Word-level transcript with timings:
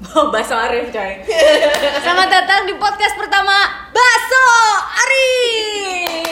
Oh, 0.00 0.32
Baso 0.32 0.56
Arif 0.56 0.88
coy. 0.88 1.12
Selamat 2.04 2.32
datang 2.32 2.64
di 2.64 2.72
podcast 2.80 3.20
pertama 3.20 3.52
Baso 3.92 4.46
Arif. 4.96 6.24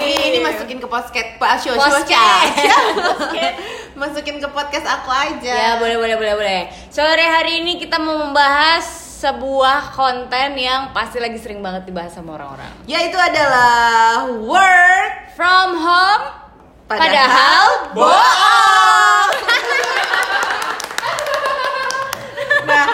Ini, 0.00 0.16
ini 0.32 0.38
masukin 0.40 0.80
ke 0.80 0.88
podcast 0.88 1.36
Pak 1.36 1.60
Show 1.60 1.76
Show 1.76 1.84
Podcast. 1.84 2.56
Podcast. 2.56 3.56
Masukin 4.00 4.40
ke 4.40 4.48
podcast 4.48 4.88
aku 4.88 5.12
aja. 5.12 5.52
Ya 5.52 5.72
boleh 5.76 6.00
boleh 6.00 6.16
boleh 6.16 6.32
boleh. 6.32 6.60
Sore 6.88 7.28
hari 7.28 7.60
ini 7.60 7.76
kita 7.76 8.00
mau 8.00 8.24
membahas 8.24 8.88
sebuah 9.20 9.92
konten 9.92 10.56
yang 10.56 10.96
pasti 10.96 11.20
lagi 11.20 11.36
sering 11.36 11.60
banget 11.60 11.84
dibahas 11.84 12.16
sama 12.16 12.40
orang-orang. 12.40 12.72
Yaitu 12.88 13.20
adalah 13.20 14.32
work 14.32 15.12
From 15.36 15.76
home, 15.76 16.24
padahal, 16.88 17.04
padahal 17.04 17.66
bohong. 17.90 19.28
nah, 22.70 22.86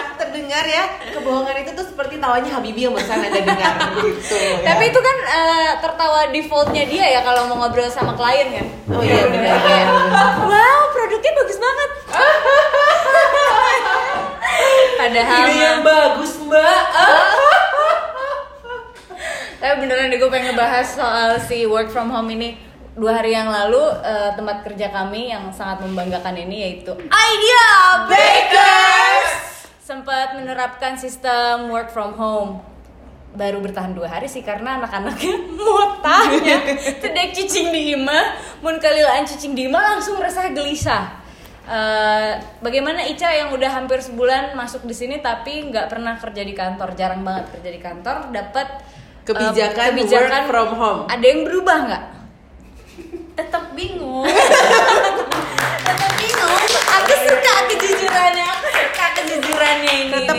terdengar 0.61 0.65
ya 0.69 0.85
kebohongan 1.17 1.55
itu 1.65 1.71
tuh 1.73 1.85
seperti 1.89 2.21
tawanya 2.21 2.51
Habibie 2.53 2.85
yang 2.85 2.93
barusan 2.93 3.17
anda 3.17 3.41
dengar 3.41 3.73
gitu. 4.05 4.35
ya. 4.37 4.61
Tapi 4.73 4.83
itu 4.93 4.99
kan 5.01 5.17
eh, 5.25 5.71
tertawa 5.81 6.19
defaultnya 6.29 6.83
dia 6.85 7.05
ya 7.17 7.21
kalau 7.25 7.49
mau 7.49 7.65
ngobrol 7.65 7.89
sama 7.89 8.13
klien 8.13 8.53
kan. 8.53 8.65
Oh 8.93 9.01
iya 9.01 9.25
benar. 9.25 9.57
Kayak, 9.57 9.87
wow 10.45 10.81
produknya 10.93 11.31
bagus 11.33 11.57
banget. 11.57 11.89
Padahal 15.01 15.49
Ini 15.49 15.57
yang 15.57 15.81
bagus 15.81 16.37
mbak 16.45 16.61
Tapi 19.61 19.73
beneran 19.81 20.13
deh 20.13 20.21
gue 20.21 20.29
pengen 20.29 20.53
ngebahas 20.53 20.85
soal 20.85 21.41
si 21.41 21.65
work 21.65 21.89
from 21.89 22.13
home 22.13 22.29
ini 22.29 22.53
Dua 22.93 23.17
hari 23.17 23.33
yang 23.33 23.49
lalu 23.49 23.81
eh, 24.05 24.29
tempat 24.37 24.61
kerja 24.61 24.93
kami 24.93 25.33
yang 25.33 25.49
sangat 25.49 25.81
membanggakan 25.81 26.37
ini 26.37 26.69
yaitu 26.69 26.93
Idea 27.09 27.65
Bakers 28.05 28.90
Sempat 29.91 30.39
menerapkan 30.39 30.95
sistem 30.95 31.67
work 31.67 31.91
from 31.91 32.15
home 32.15 32.63
Baru 33.35 33.59
bertahan 33.59 33.91
dua 33.91 34.07
hari 34.07 34.31
sih 34.31 34.39
karena 34.39 34.79
anak-anaknya 34.79 35.35
mutahnya 35.59 36.79
Tidak 36.79 37.35
cicing 37.35 37.75
di 37.75 37.99
ima 37.99 38.39
Mun 38.63 38.79
kalilaan 38.79 39.27
cicing 39.27 39.51
di 39.51 39.67
ima 39.67 39.83
langsung 39.83 40.15
resah 40.15 40.47
gelisah 40.55 41.21
Eh, 41.61 42.31
bagaimana 42.59 43.05
Ica 43.05 43.31
yang 43.31 43.53
udah 43.53 43.69
hampir 43.69 44.01
sebulan 44.01 44.57
masuk 44.57 44.81
di 44.83 44.97
sini 44.97 45.21
tapi 45.21 45.69
nggak 45.69 45.93
pernah 45.93 46.17
kerja 46.17 46.41
di 46.41 46.51
kantor, 46.57 46.97
jarang 46.97 47.21
banget 47.21 47.53
kerja 47.53 47.69
di 47.69 47.79
kantor, 47.79 48.15
dapat 48.33 48.67
eh, 48.81 49.25
Kebijakan 49.29 49.89
work 50.09 50.49
from 50.49 50.69
home. 50.75 51.01
Ada 51.05 51.21
yang 51.21 51.41
berubah 51.45 51.77
nggak? 51.85 52.03
Tetap 53.37 53.77
bingung. 53.77 54.25
Tetap 55.87 56.11
bingung. 56.17 56.59
Aku 56.81 57.13
suka 57.29 57.55
kejujurannya, 57.69 58.45
aku 58.51 58.67
suka 58.73 59.05
kejujurannya 59.21 59.93
ini. 59.95 60.11
Tetap 60.17 60.37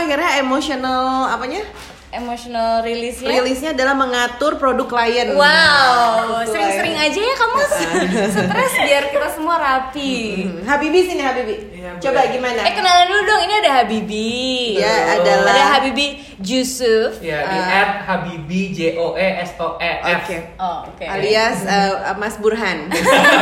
Akhirnya 0.00 0.30
emotional 0.38 1.02
apanya? 1.28 1.62
Emotional 2.08 2.80
release-nya. 2.80 3.28
Rilisnya 3.28 3.70
adalah 3.76 3.92
mengatur 3.92 4.56
produk 4.56 4.88
klien. 4.88 5.36
Wow, 5.36 6.40
Betul, 6.40 6.56
sering-sering 6.56 6.96
ya. 6.96 7.04
aja 7.04 7.20
ya 7.20 7.34
kamu 7.36 7.56
stres 8.32 8.72
biar 8.80 9.04
kita 9.12 9.28
semua 9.28 9.60
rapi. 9.60 10.40
Hmm, 10.40 10.64
Habibi 10.64 11.04
sini 11.04 11.20
Habibi. 11.20 11.54
Iya, 11.68 12.00
Coba 12.00 12.24
boleh. 12.24 12.32
gimana? 12.32 12.60
Eh 12.64 12.72
kenalan 12.72 13.06
dulu 13.06 13.22
dong, 13.22 13.42
ini 13.44 13.54
ada 13.60 13.70
Habibi. 13.74 14.40
Ya, 14.80 14.88
Betul. 14.88 15.20
adalah 15.20 15.52
Ada 15.52 15.64
Habibi 15.68 16.06
Yusuf. 16.40 17.12
Ya 17.20 17.44
di 17.44 17.58
Ah. 17.60 17.76
at 17.76 17.90
Habibi 18.02 18.62
J 18.72 18.80
O 18.96 19.12
E 19.12 19.28
S 19.44 19.52
O 19.60 19.76
E 19.76 19.92
F 20.00 20.20
Oke. 20.24 20.36
Oh, 20.56 20.78
oke. 20.88 21.04
Alias 21.04 21.60
eh, 21.60 21.92
Mas 22.16 22.40
Burhan. 22.40 22.88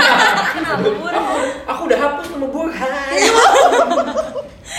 Kenapa 0.58 0.82
Burhan? 0.82 1.46
Aku 1.68 1.80
udah 1.86 1.98
hapus 2.00 2.26
nama 2.30 2.46
Burhan 2.48 3.14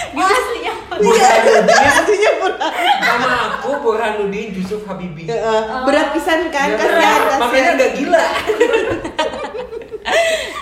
Dia 0.10 0.26
aslinya 0.26 0.74
Burhanuddin 0.98 1.88
Aslinya 1.94 2.32
Burhan. 2.38 2.72
Nama 2.98 3.32
aku 3.54 3.70
Burhanuddin 3.80 4.48
Yusuf 4.52 4.82
Habibi. 4.84 5.26
Eh, 5.26 5.64
berat 5.84 6.12
pisan 6.12 6.50
kan 6.50 6.70
Ya, 6.70 6.78
kasihan 6.78 7.22
Makanya 7.38 7.40
kasihan. 7.40 7.74
agak 7.74 7.92
gila. 7.94 8.26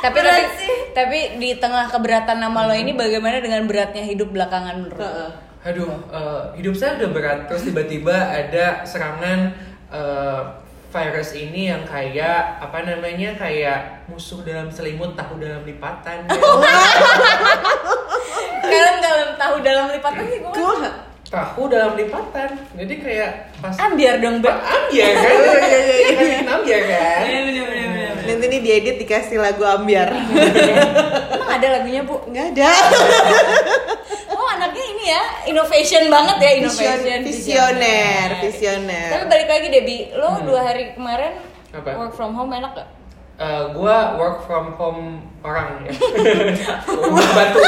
Tapi 0.02 0.18
tapi 0.22 0.44
tapi 0.92 1.20
di 1.38 1.58
tengah 1.58 1.90
keberatan 1.90 2.38
nama 2.38 2.66
lo 2.66 2.74
ini 2.74 2.94
bagaimana 2.94 3.42
dengan 3.42 3.66
beratnya 3.66 4.02
hidup 4.02 4.30
belakangan 4.30 4.76
menurut 4.80 4.96
lo? 4.96 5.04
Heeh. 5.04 5.30
Aduh, 5.66 5.92
eh, 6.08 6.42
hidup 6.56 6.74
saya 6.74 6.96
udah 6.96 7.10
berat. 7.10 7.40
Terus 7.48 7.66
tiba-tiba 7.66 8.14
ada 8.14 8.86
serangan 8.86 9.50
eh, 9.90 10.42
virus 10.88 11.36
ini 11.36 11.68
yang 11.68 11.84
kayak 11.84 12.62
Apa 12.62 12.86
namanya, 12.86 13.36
kayak 13.36 14.08
musuh 14.08 14.40
dalam 14.42 14.70
selimut, 14.70 15.12
tahu 15.12 15.42
dalam 15.42 15.60
lipatan 15.62 16.24
Dalam 18.66 18.96
dalam 19.00 19.30
tahu 19.38 19.56
dalam 19.62 19.86
lipatan 19.92 20.24
sih 20.28 20.40
gue. 20.42 20.54
Tahu 21.26 21.68
dalam 21.68 21.98
lipatan 21.98 22.50
Jadi 22.78 22.94
kayak 23.02 23.32
pas 23.58 23.74
Ambiar 23.82 24.22
dong, 24.22 24.40
Beb. 24.40 24.54
Ambiar 24.56 25.10
kan? 25.12 25.34
Kan 26.38 26.48
ambiar 26.48 26.82
kan? 26.86 27.20
Nanti 28.26 28.46
ini 28.46 28.58
diedit 28.62 28.96
dikasih 28.98 29.38
lagu 29.38 29.66
ambiar. 29.66 30.10
Emang 30.10 31.50
ada 31.50 31.68
lagunya, 31.78 32.02
Bu? 32.06 32.22
Enggak 32.30 32.56
ada. 32.56 32.70
Oh, 34.36 34.48
anaknya 34.52 34.84
ini 34.84 35.06
ya, 35.08 35.24
innovation 35.48 36.12
banget 36.12 36.38
ya, 36.44 36.52
innovation. 36.60 37.00
Vision, 37.02 37.22
visioner, 37.24 38.28
visioner. 38.44 39.10
Tapi 39.16 39.26
balik 39.32 39.48
lagi 39.48 39.68
Debi, 39.72 39.98
lo 40.12 40.44
dua 40.44 40.60
hari 40.62 40.92
kemarin 40.92 41.40
Apa? 41.72 41.96
work 41.96 42.14
from 42.14 42.36
home 42.36 42.52
enak 42.52 42.76
gak? 42.76 42.90
Eh, 43.36 43.64
gua 43.76 44.16
work 44.16 44.48
from 44.48 44.72
home 44.80 45.20
orang 45.44 45.84
ya. 45.84 45.92
Batu. 47.36 47.60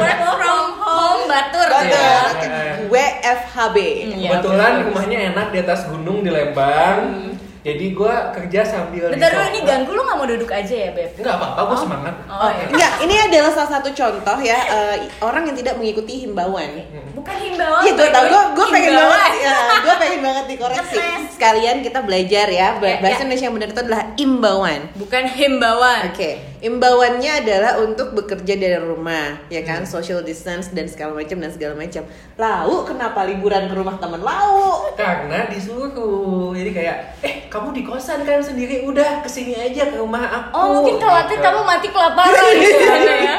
work 0.00 0.20
from 0.32 0.64
home 0.80 1.22
batur. 1.28 1.68
Betul. 1.68 1.92
ya. 1.92 2.16
Oke. 2.24 2.46
Gue 2.88 3.04
FHB. 3.20 3.76
Iya, 4.16 4.40
Kebetulan 4.40 4.72
oke. 4.72 4.84
rumahnya 4.88 5.18
enak 5.36 5.46
di 5.52 5.58
atas 5.60 5.84
gunung 5.92 6.24
di 6.24 6.32
Lembang. 6.32 7.33
Jadi 7.64 7.96
gua 7.96 8.28
kerja 8.28 8.60
sambil 8.60 9.08
Bentar 9.08 9.32
dulu 9.32 9.44
ini 9.48 9.60
ganggu 9.64 9.90
lo 9.96 10.04
gak 10.04 10.18
mau 10.20 10.28
duduk 10.28 10.52
aja 10.52 10.74
ya, 10.84 10.90
Beb? 10.92 11.16
Enggak 11.16 11.40
apa-apa, 11.40 11.60
gua 11.64 11.78
semangat. 11.80 12.14
Oh, 12.28 12.50
iya. 12.52 12.64
Enggak, 12.68 12.92
ini 13.00 13.14
adalah 13.16 13.50
salah 13.56 13.70
satu 13.80 13.88
contoh 13.88 14.38
ya 14.44 14.58
eh, 14.68 15.08
orang 15.24 15.48
yang 15.48 15.56
tidak 15.56 15.80
mengikuti 15.80 16.28
himbauan. 16.28 16.84
Bukan 17.16 17.36
himbauan. 17.40 17.80
Iya, 17.88 17.92
gue 17.96 18.08
tau, 18.12 18.24
gue 18.28 18.42
gue 18.52 18.66
pengen 18.68 18.92
banget, 18.92 19.32
ya, 19.40 19.56
gue 19.80 19.94
pengen 19.96 20.20
banget 20.20 20.44
dikoreksi. 20.52 20.96
Sekalian 21.32 21.76
kita 21.80 22.04
belajar 22.04 22.46
ya, 22.52 22.68
Ya, 22.76 23.00
bahasa 23.00 23.16
ya. 23.16 23.24
Indonesia 23.24 23.44
yang 23.48 23.56
benar 23.56 23.68
itu 23.72 23.80
adalah 23.80 24.02
imbauan. 24.20 24.80
Bukan 25.00 25.22
himbauan. 25.32 26.02
Oke, 26.12 26.30
imbauannya 26.64 27.44
adalah 27.44 27.76
untuk 27.78 28.16
bekerja 28.16 28.56
dari 28.56 28.80
rumah, 28.80 29.36
ya 29.46 29.60
kan, 29.60 29.84
social 29.84 30.24
distance 30.24 30.72
dan 30.72 30.88
segala 30.88 31.12
macam 31.12 31.36
dan 31.36 31.52
segala 31.52 31.76
macam. 31.76 32.08
Lalu 32.34 32.76
kenapa 32.88 33.20
liburan 33.28 33.68
ke 33.68 33.74
rumah 33.76 34.00
temen 34.00 34.24
lau? 34.24 34.88
Karena 34.96 35.44
disuruh. 35.46 36.56
Jadi 36.56 36.70
kayak, 36.72 36.96
eh 37.20 37.34
kamu 37.46 37.76
di 37.76 37.82
kosan 37.84 38.24
kan 38.24 38.40
sendiri, 38.40 38.82
udah 38.82 39.20
ke 39.20 39.28
sini 39.28 39.52
aja 39.52 39.92
ke 39.92 40.00
rumah 40.00 40.24
aku. 40.24 40.56
Oh, 40.56 40.68
mungkin 40.80 40.96
khawatir 40.96 41.36
Gitu. 41.36 41.44
kamu 41.44 41.60
mati 41.62 41.88
kelaparan 41.92 42.52
gitu 42.64 42.82
kan 42.82 43.00
ya. 43.04 43.36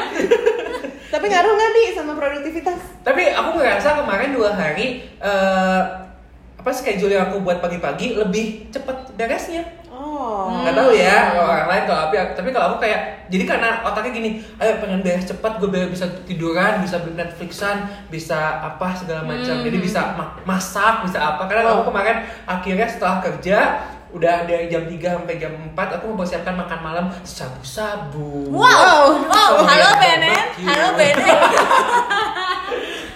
Tapi 1.06 1.24
ngaruh 1.26 1.52
nggak 1.52 1.70
nih 1.72 1.86
sama 1.96 2.12
produktivitas? 2.14 2.78
Tapi 3.00 3.32
aku 3.32 3.56
ngerasa 3.56 4.04
kemarin 4.04 4.30
dua 4.30 4.52
hari 4.52 5.02
eh 5.18 5.82
apa 6.56 6.74
schedule 6.74 7.14
yang 7.14 7.30
aku 7.30 7.46
buat 7.46 7.62
pagi-pagi 7.62 8.18
lebih 8.18 8.68
cepet 8.68 9.14
beresnya. 9.14 9.62
Oh, 10.26 10.50
nggak 10.50 10.74
tahu 10.74 10.90
ya 10.90 11.30
kalau 11.30 11.46
orang 11.46 11.68
lain 11.70 11.82
kalau 11.86 12.00
tapi 12.04 12.16
tapi 12.34 12.48
kalau 12.50 12.66
aku 12.68 12.78
kayak 12.82 13.00
jadi 13.26 13.44
karena 13.46 13.78
otaknya 13.80 14.10
gini 14.12 14.30
ayo 14.58 14.72
pengen 14.76 15.00
beres 15.00 15.22
cepat 15.22 15.52
gue 15.56 15.70
biar 15.70 15.86
bisa 15.86 16.06
tiduran 16.26 16.82
bisa 16.82 16.98
beli 16.98 17.14
Netflixan 17.14 17.76
bisa 18.10 18.34
apa 18.60 18.90
segala 18.92 19.22
macam. 19.22 19.62
Jadi 19.62 19.78
bisa 19.78 20.18
ma- 20.18 20.34
masak 20.42 21.06
bisa 21.06 21.22
apa. 21.22 21.46
Karena 21.46 21.70
aku 21.72 21.86
kemarin 21.86 22.16
akhirnya 22.42 22.86
setelah 22.86 23.22
kerja 23.22 23.58
udah 24.08 24.42
dari 24.42 24.66
jam 24.66 24.82
3 24.82 24.96
sampai 24.96 25.36
jam 25.36 25.52
4 25.52 25.76
aku 25.76 26.04
mempersiapkan 26.08 26.56
makan 26.56 26.78
malam 26.80 27.06
sabu-sabu 27.20 28.48
Wow, 28.48 29.22
wow, 29.22 29.52
halo 29.60 29.88
Korean 29.92 30.00
Benen, 30.00 30.44
halo 30.64 30.88
Benen. 30.96 31.36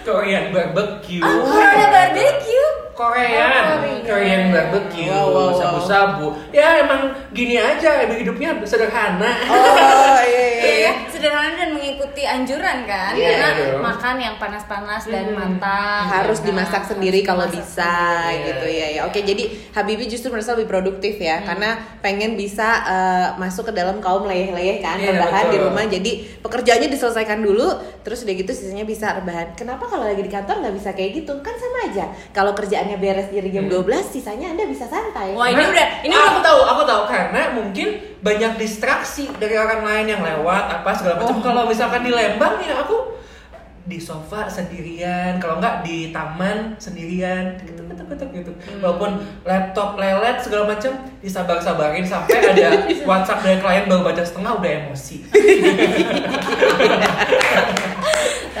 Korean 0.01 0.49
barbecue. 0.49 1.21
Oh, 1.21 1.45
ada 1.47 1.85
barbecue. 1.87 2.60
Korean, 3.01 3.49
Oh, 3.81 4.05
Korean 4.05 4.41
barbecue, 4.47 5.09
Wow, 5.09 5.25
wow, 5.25 5.49
wow. 5.49 5.57
sabu-sabu. 5.57 6.27
Ya 6.51 6.77
emang 6.79 7.01
gini 7.31 7.57
aja, 7.57 8.05
hidupnya 8.05 8.53
sederhana. 8.61 9.31
oh 9.43 10.21
iya 10.21 10.45
iya. 10.45 10.61
Iya, 10.61 10.75
iya. 10.77 10.91
sederhana 11.09 11.57
dan 11.57 11.69
mengikuti 11.71 12.21
anjuran 12.23 12.85
kan, 12.85 13.11
Iya, 13.11 13.25
karena 13.31 13.49
dong. 13.73 13.81
makan 13.81 14.15
yang 14.17 14.35
panas-panas 14.37 15.03
dan 15.07 15.33
matang. 15.33 16.03
harus 16.07 16.37
ya 16.37 16.43
kan? 16.43 16.47
dimasak 16.47 16.83
sendiri 16.85 17.19
Harus 17.19 17.27
kalau 17.27 17.45
dimasak 17.47 17.65
bisa 17.65 17.93
sendiri. 17.97 18.45
gitu 18.45 18.67
ya 18.69 18.87
ya 18.91 19.01
oke 19.03 19.19
jadi 19.19 19.43
Habibi 19.71 20.05
justru 20.05 20.29
merasa 20.29 20.53
lebih 20.53 20.67
produktif 20.67 21.17
ya 21.17 21.41
karena 21.41 21.69
pengen 21.99 22.35
bisa 22.35 22.67
eh, 22.83 23.27
masuk 23.35 23.69
ke 23.69 23.73
dalam 23.73 23.97
kaum 23.99 24.23
leyeh-leyeh 24.23 24.77
kan 24.79 24.97
Iya, 24.97 25.15
rebahan 25.15 25.45
di 25.47 25.57
betul. 25.57 25.65
rumah 25.67 25.83
jadi 25.87 26.11
pekerjaannya 26.39 26.89
diselesaikan 26.89 27.39
dulu 27.39 27.67
terus 28.01 28.21
udah 28.21 28.35
gitu 28.35 28.51
sisanya 28.51 28.83
bisa 28.83 29.13
rebahan 29.13 29.53
kenapa 29.53 29.87
kalau 29.87 30.05
lagi 30.05 30.21
di 30.21 30.29
kantor 30.29 30.61
nggak 30.61 30.75
bisa 30.75 30.89
kayak 30.91 31.11
gitu 31.15 31.33
kan 31.39 31.55
sama 31.55 31.77
aja 31.87 32.05
kalau 32.31 32.51
kerjaannya 32.91 32.97
beres 32.99 33.27
dari 33.31 33.49
jam 33.51 33.65
12 33.71 33.87
sisanya 34.11 34.47
anda 34.51 34.63
bisa 34.67 34.85
santai. 34.87 35.31
Wah, 35.31 35.47
ini 35.47 35.63
Nah, 35.63 35.71
udah 35.71 35.87
ini 36.03 36.13
aku 36.13 36.27
udah 36.27 36.43
tahu, 36.43 36.59
aku 36.67 36.81
tahu. 36.83 37.01
Karena 37.07 37.41
mungkin 37.55 37.87
banyak 38.19 38.53
distraksi 38.59 39.31
dari 39.39 39.55
orang 39.55 39.81
lain 39.87 40.05
yang 40.17 40.21
lewat 40.21 40.63
apa 40.81 40.91
segala 40.91 41.23
macam. 41.23 41.39
Oh. 41.39 41.43
Kalau 41.43 41.63
misalkan 41.69 42.03
di 42.03 42.11
Lembang 42.11 42.59
ya 42.59 42.83
aku 42.83 43.15
di 43.87 43.97
sofa 43.97 44.51
sendirian. 44.51 45.39
Kalau 45.39 45.63
nggak 45.63 45.87
di 45.87 46.11
taman 46.11 46.75
sendirian. 46.75 47.55
Gitu 47.63 47.79
gitu 47.87 48.03
gitu 48.11 48.25
gitu. 48.43 48.51
Walaupun 48.83 49.23
laptop 49.47 49.95
lelet 49.95 50.37
segala 50.43 50.75
macam 50.75 50.91
disabar-sabarin 51.23 52.03
sampai 52.03 52.37
ada 52.43 52.69
WhatsApp 53.09 53.43
dari 53.45 53.57
klien 53.63 53.85
baru 53.87 54.03
baca 54.03 54.23
setengah 54.25 54.51
udah 54.59 54.71
emosi 54.83 55.17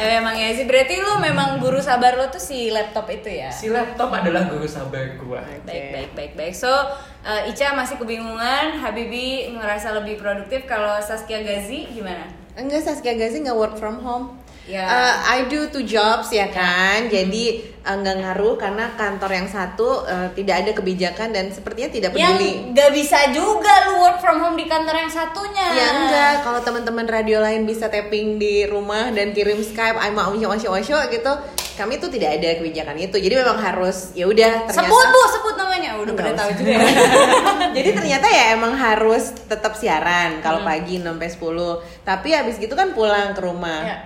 Tapi 0.01 0.17
emang 0.17 0.33
ya 0.33 0.49
sih 0.57 0.65
berarti 0.65 0.97
lu 0.97 1.21
memang 1.21 1.61
guru 1.61 1.77
sabar 1.77 2.17
lo 2.17 2.25
tuh 2.33 2.41
si 2.41 2.73
laptop 2.73 3.05
itu 3.13 3.29
ya. 3.29 3.53
si 3.53 3.69
laptop 3.69 4.09
adalah 4.09 4.49
guru 4.49 4.65
sabar 4.65 5.13
gua 5.21 5.45
Baik 5.61 5.93
baik 5.93 6.09
baik 6.17 6.31
baik. 6.33 6.53
So 6.57 6.73
uh, 7.21 7.41
Ica 7.45 7.77
masih 7.77 8.01
kebingungan, 8.01 8.81
Habibi 8.81 9.53
ngerasa 9.53 9.93
lebih 10.01 10.17
produktif 10.17 10.65
kalau 10.65 10.97
Saskia 11.05 11.45
Gazi 11.45 11.85
gimana? 11.93 12.25
Enggak 12.57 12.81
Saskia 12.81 13.13
Gazi 13.13 13.45
nggak 13.45 13.53
work 13.53 13.77
from 13.77 14.01
home. 14.01 14.40
Ya. 14.63 14.85
Uh, 14.85 15.15
I 15.27 15.49
do 15.49 15.67
two 15.67 15.81
jobs 15.81 16.29
ya 16.29 16.45
kan, 16.47 17.09
jadi 17.09 17.43
uh, 17.81 17.97
nggak 17.97 18.17
ngaruh 18.19 18.55
karena 18.55 18.93
kantor 18.93 19.31
yang 19.33 19.49
satu 19.49 20.05
uh, 20.05 20.29
tidak 20.31 20.61
ada 20.61 20.71
kebijakan 20.71 21.33
dan 21.33 21.49
sepertinya 21.49 21.89
tidak 21.89 22.09
Yang 22.13 22.37
peduli. 22.37 22.51
gak 22.71 22.91
bisa 22.93 23.19
juga 23.29 23.73
lu 23.89 23.99
work 23.99 24.21
from 24.21 24.37
home 24.37 24.53
di 24.53 24.65
kantor 24.65 24.95
yang 24.95 25.09
satunya. 25.09 25.65
Ya 25.71 25.87
enggak, 25.91 26.33
kalau 26.41 26.61
teman-teman 26.61 27.03
radio 27.03 27.41
lain 27.41 27.65
bisa 27.65 27.89
tapping 27.89 28.37
di 28.37 28.63
rumah 28.63 29.09
dan 29.09 29.33
kirim 29.33 29.59
Skype, 29.59 29.97
I'm 29.97 30.13
mau 30.13 30.29
wasyo 30.29 30.69
wasyo 30.69 31.01
gitu. 31.09 31.33
Kami 31.71 31.97
tuh 31.97 32.13
tidak 32.13 32.37
ada 32.37 32.61
kebijakan 32.61 32.93
itu. 32.95 33.17
Jadi 33.17 33.33
memang 33.33 33.57
harus 33.57 34.13
ya 34.13 34.29
udah 34.29 34.69
ternyata 34.69 34.77
Sebut 34.77 35.05
bu, 35.09 35.21
sebut 35.31 35.55
namanya. 35.57 35.97
Udah 35.97 36.13
pada 36.13 36.31
tahu 36.37 36.49
juga 36.53 36.77
ya. 36.77 36.85
Jadi 37.81 37.89
ternyata 37.91 38.27
ya 38.29 38.53
emang 38.53 38.77
harus 38.77 39.33
tetap 39.41 39.73
siaran 39.73 40.37
kalau 40.39 40.61
Hmm. 40.61 40.69
pagi 40.69 41.01
6 41.01 41.09
sampai 41.09 41.29
10. 41.33 41.81
Tapi 42.05 42.29
habis 42.29 42.55
gitu 42.55 42.75
kan 42.75 42.93
pulang 42.93 43.33
ke 43.33 43.41
rumah. 43.41 43.81
Ya. 43.81 43.97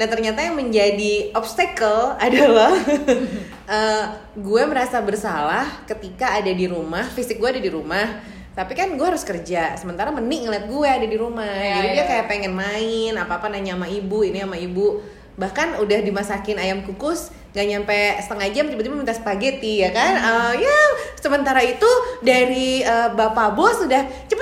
Nah 0.00 0.08
ternyata 0.08 0.40
yang 0.40 0.56
menjadi 0.56 1.28
obstacle 1.36 2.16
adalah 2.24 2.72
eh, 3.68 4.04
gue 4.32 4.62
merasa 4.64 4.96
bersalah 5.04 5.84
ketika 5.84 6.40
ada 6.40 6.48
di 6.48 6.64
rumah, 6.64 7.04
fisik 7.12 7.36
gue 7.36 7.60
ada 7.60 7.60
di 7.60 7.68
rumah. 7.68 8.24
Tapi 8.56 8.72
kan 8.72 8.96
gue 8.96 9.06
harus 9.06 9.22
kerja, 9.22 9.76
sementara 9.76 10.08
Meni 10.10 10.48
ngeliat 10.48 10.64
gue 10.66 10.88
ada 10.88 11.04
di 11.04 11.16
rumah. 11.20 11.46
Ya, 11.46 11.84
Jadi 11.84 11.88
dia 11.94 12.02
ya. 12.02 12.04
kayak 12.08 12.26
pengen 12.32 12.52
main, 12.56 13.12
apa-apa 13.14 13.52
nanya 13.52 13.76
sama 13.76 13.86
ibu, 13.86 14.24
ini 14.24 14.40
sama 14.40 14.56
ibu. 14.56 15.04
Bahkan 15.38 15.78
udah 15.78 15.98
dimasakin 16.02 16.58
ayam 16.58 16.82
kukus, 16.82 17.30
gak 17.54 17.62
nyampe 17.68 17.94
setengah 18.20 18.48
jam 18.50 18.66
tiba-tiba 18.72 18.96
minta 18.96 19.14
spaghetti 19.14 19.84
ya 19.84 19.92
kan? 19.94 20.16
Eh, 20.16 20.66
ya 20.66 20.78
sementara 21.20 21.60
itu 21.62 21.90
dari 22.24 22.82
eh, 22.82 23.08
bapak 23.12 23.54
bos 23.54 23.84
sudah 23.84 24.02
cepetan 24.26 24.39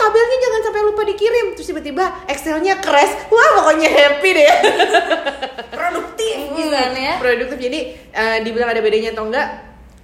ya 0.00 0.08
tabelnya 0.08 0.38
jangan 0.38 0.60
sampai 0.62 0.80
lupa 0.82 1.02
dikirim. 1.04 1.46
Terus 1.52 1.68
tiba-tiba 1.68 2.04
Excelnya 2.24 2.80
crash, 2.80 3.28
wah 3.28 3.48
pokoknya 3.54 3.88
happy 3.88 4.30
deh. 4.32 4.48
Produktif 5.76 6.36
gitu 6.50 6.68
kan 6.68 6.92
ya. 6.92 7.14
produktif 7.16 7.56
jadi 7.58 7.78
eh, 8.10 8.38
dibilang 8.40 8.68
ada 8.68 8.80
bedanya 8.80 9.10
atau 9.10 9.26
enggak 9.26 9.48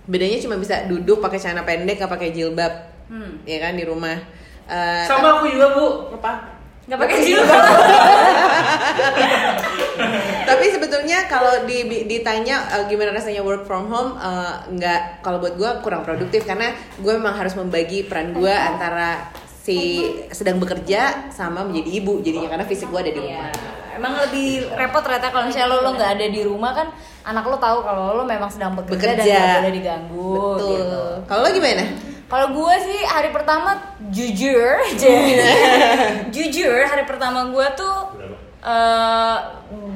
bedanya 0.05 0.39
cuma 0.39 0.57
bisa 0.57 0.85
duduk 0.85 1.19
pakai 1.19 1.37
celana 1.37 1.63
pendek 1.63 1.97
nggak 1.97 2.13
pakai 2.13 2.31
jilbab 2.31 2.73
Hmm. 3.07 3.39
ya 3.43 3.59
kan 3.59 3.73
di 3.73 3.83
rumah 3.83 4.19
Eh, 4.67 5.05
sama 5.05 5.39
aku 5.39 5.47
juga 5.47 5.71
bu 5.71 5.87
apa 6.13 6.59
Gak 6.85 6.99
pakai 6.99 7.19
jilbab. 7.21 7.63
tapi 10.49 10.67
sebetulnya 10.69 11.27
kalau 11.27 11.63
di, 11.63 11.83
ditanya 12.05 12.57
eh, 12.73 12.85
gimana 12.87 13.11
rasanya 13.13 13.43
work 13.43 13.63
from 13.63 13.87
home 13.87 14.15
eh, 14.17 14.55
nggak 14.71 15.01
kalau 15.21 15.39
buat 15.39 15.55
gue 15.55 15.71
kurang 15.81 16.03
produktif 16.03 16.43
karena 16.43 16.71
gue 16.97 17.13
memang 17.13 17.35
harus 17.35 17.55
membagi 17.55 18.03
peran 18.03 18.31
gue 18.33 18.51
antara 18.51 19.31
si 19.67 19.79
sedang 20.31 20.57
bekerja 20.57 21.27
sama 21.29 21.61
menjadi 21.61 21.91
ibu 21.97 22.23
jadinya 22.23 22.47
karena 22.49 22.63
fisik 22.65 22.87
gue 22.87 23.01
ada 23.01 23.11
di 23.11 23.19
Iya. 23.19 23.51
rumah 23.51 23.75
Emang 23.97 24.13
lebih 24.21 24.49
repot 24.71 25.01
ternyata 25.01 25.33
kalau 25.33 25.45
misalnya 25.45 25.69
lo 25.69 25.81
lo 25.81 25.91
nggak 25.93 26.11
ada 26.15 26.27
di 26.29 26.41
rumah 26.41 26.71
kan 26.71 26.87
anak 27.25 27.43
lo 27.43 27.57
tahu 27.57 27.81
kalau 27.81 28.15
lo 28.15 28.23
memang 28.23 28.47
sedang 28.47 28.77
bekerja, 28.77 28.93
dan 29.11 29.17
Bekerja. 29.17 29.35
nggak 29.35 29.57
boleh 29.59 29.75
diganggu. 29.75 30.37
betul 30.53 30.71
gitu. 30.77 31.03
kalau 31.27 31.41
lo 31.41 31.51
gimana 31.51 31.85
Kalau 32.27 32.47
gue 32.53 32.75
sih 32.83 33.01
hari 33.05 33.31
pertama 33.31 33.71
jujur, 34.09 34.83
jujur 36.35 36.79
hari 36.85 37.05
pertama 37.05 37.47
gue 37.47 37.67
tuh 37.75 37.97
eh 38.61 39.37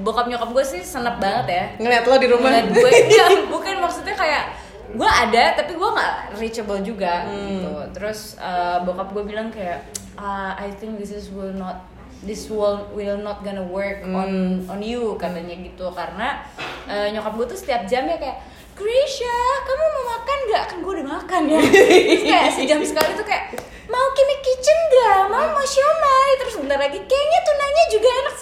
bokap 0.01 0.27
nyokap 0.27 0.49
gue 0.49 0.65
sih 0.65 0.81
senep 0.81 1.19
banget 1.19 1.47
ya. 1.49 1.65
ngeliat 1.77 2.05
lo 2.05 2.17
di 2.17 2.29
rumah 2.31 2.51
Ngeliat 2.51 2.69
gue, 2.71 2.91
ya, 3.11 3.27
bukan 3.49 3.75
maksudnya 3.79 4.15
kayak 4.15 4.45
gue 4.91 5.11
ada 5.11 5.45
tapi 5.55 5.73
gue 5.75 5.91
nggak 5.91 6.15
reachable 6.37 6.81
juga 6.81 7.27
gitu. 7.31 7.73
Terus 7.95 8.35
eh, 8.37 8.79
bokap 8.83 9.11
gue 9.11 9.25
bilang 9.25 9.49
kayak 9.49 9.87
"Ah, 10.15 10.57
I 10.59 10.71
think 10.75 10.99
this 10.99 11.11
is 11.11 11.31
will 11.31 11.55
not 11.55 11.87
this 12.21 12.53
will 12.53 12.85
will 12.93 13.17
not 13.17 13.41
gonna 13.41 13.65
work 13.65 14.05
on 14.05 14.61
on 14.69 14.81
you 14.85 15.17
katanya 15.17 15.57
gitu 15.57 15.89
karena 15.93 16.45
eh, 16.85 17.09
nyokap 17.11 17.33
gue 17.35 17.47
tuh 17.49 17.59
setiap 17.59 17.87
jam 17.87 18.05
ya 18.05 18.19
kayak 18.19 18.39
Grisha, 18.81 19.39
kamu 19.69 19.85
mau 19.93 20.05
makan 20.17 20.39
nggak? 20.49 20.65
Kan 20.73 20.79
gue 20.81 20.93
udah 20.97 21.09
makan 21.21 21.43
ya. 21.53 21.61
Terus 22.09 22.25
kayak 22.25 22.49
sejam 22.57 22.81
sekali 22.81 23.13
tuh 23.13 23.27
kayak 23.29 23.45
mau 23.91 24.07
kimi 24.15 24.37
kitchen 24.41 24.79
nggak? 24.87 25.19
Mau 25.29 25.47
mau 25.51 25.67
siomay? 25.67 26.31
Terus 26.39 26.55
bentar 26.57 26.79
lagi 26.79 26.99
kayaknya 27.03 27.41
tunanya 27.43 27.85
juga 27.91 28.09
enak. 28.09 28.35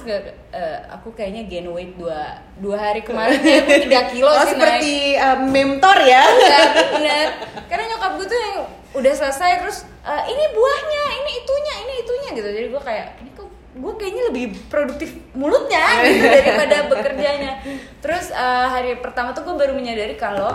"Eh, 0.53 0.79
aku 0.89 1.09
kayaknya 1.13 1.43
gain 1.45 1.69
weight 1.69 1.97
dua 1.97 2.21
dua 2.57 2.77
hari 2.79 3.01
kemarin. 3.01 3.37
Kayak 3.37 3.61
aku 3.65 3.73
tiga 3.85 4.03
kilo 4.09 4.29
oh 4.29 4.45
sih 4.45 4.53
seperti 4.53 4.95
eh, 5.17 5.39
memtor 5.41 5.99
ya? 6.01 6.23
Enggak, 6.23 6.65
bener. 6.95 7.29
Karena 7.67 7.85
nyokap 7.91 8.13
gue 8.17 8.27
tuh 8.27 8.39
yang 8.39 8.55
udah 8.95 9.13
selesai 9.15 9.51
terus 9.61 9.79
"Eh, 10.01 10.23
ini 10.29 10.45
buahnya 10.53 11.05
ini 11.19 11.31
itunya 11.41 11.75
ini 11.83 11.93
itunya 12.01 12.29
gitu. 12.35 12.49
Jadi 12.49 12.67
gue 12.69 12.83
kayak 12.83 13.07
ini 13.21 13.31
kok 13.33 13.49
gue 13.79 13.93
kayaknya 13.95 14.23
lebih 14.33 14.45
produktif 14.67 15.11
mulutnya 15.33 15.85
gitu 16.05 16.25
daripada 16.25 16.77
bekerjanya. 16.87 17.53
Terus 18.01 18.29
eh, 18.31 18.67
hari 18.69 18.97
pertama 19.01 19.33
tuh 19.33 19.45
gue 19.45 19.57
baru 19.57 19.73
menyadari 19.73 20.13
kalau 20.15 20.53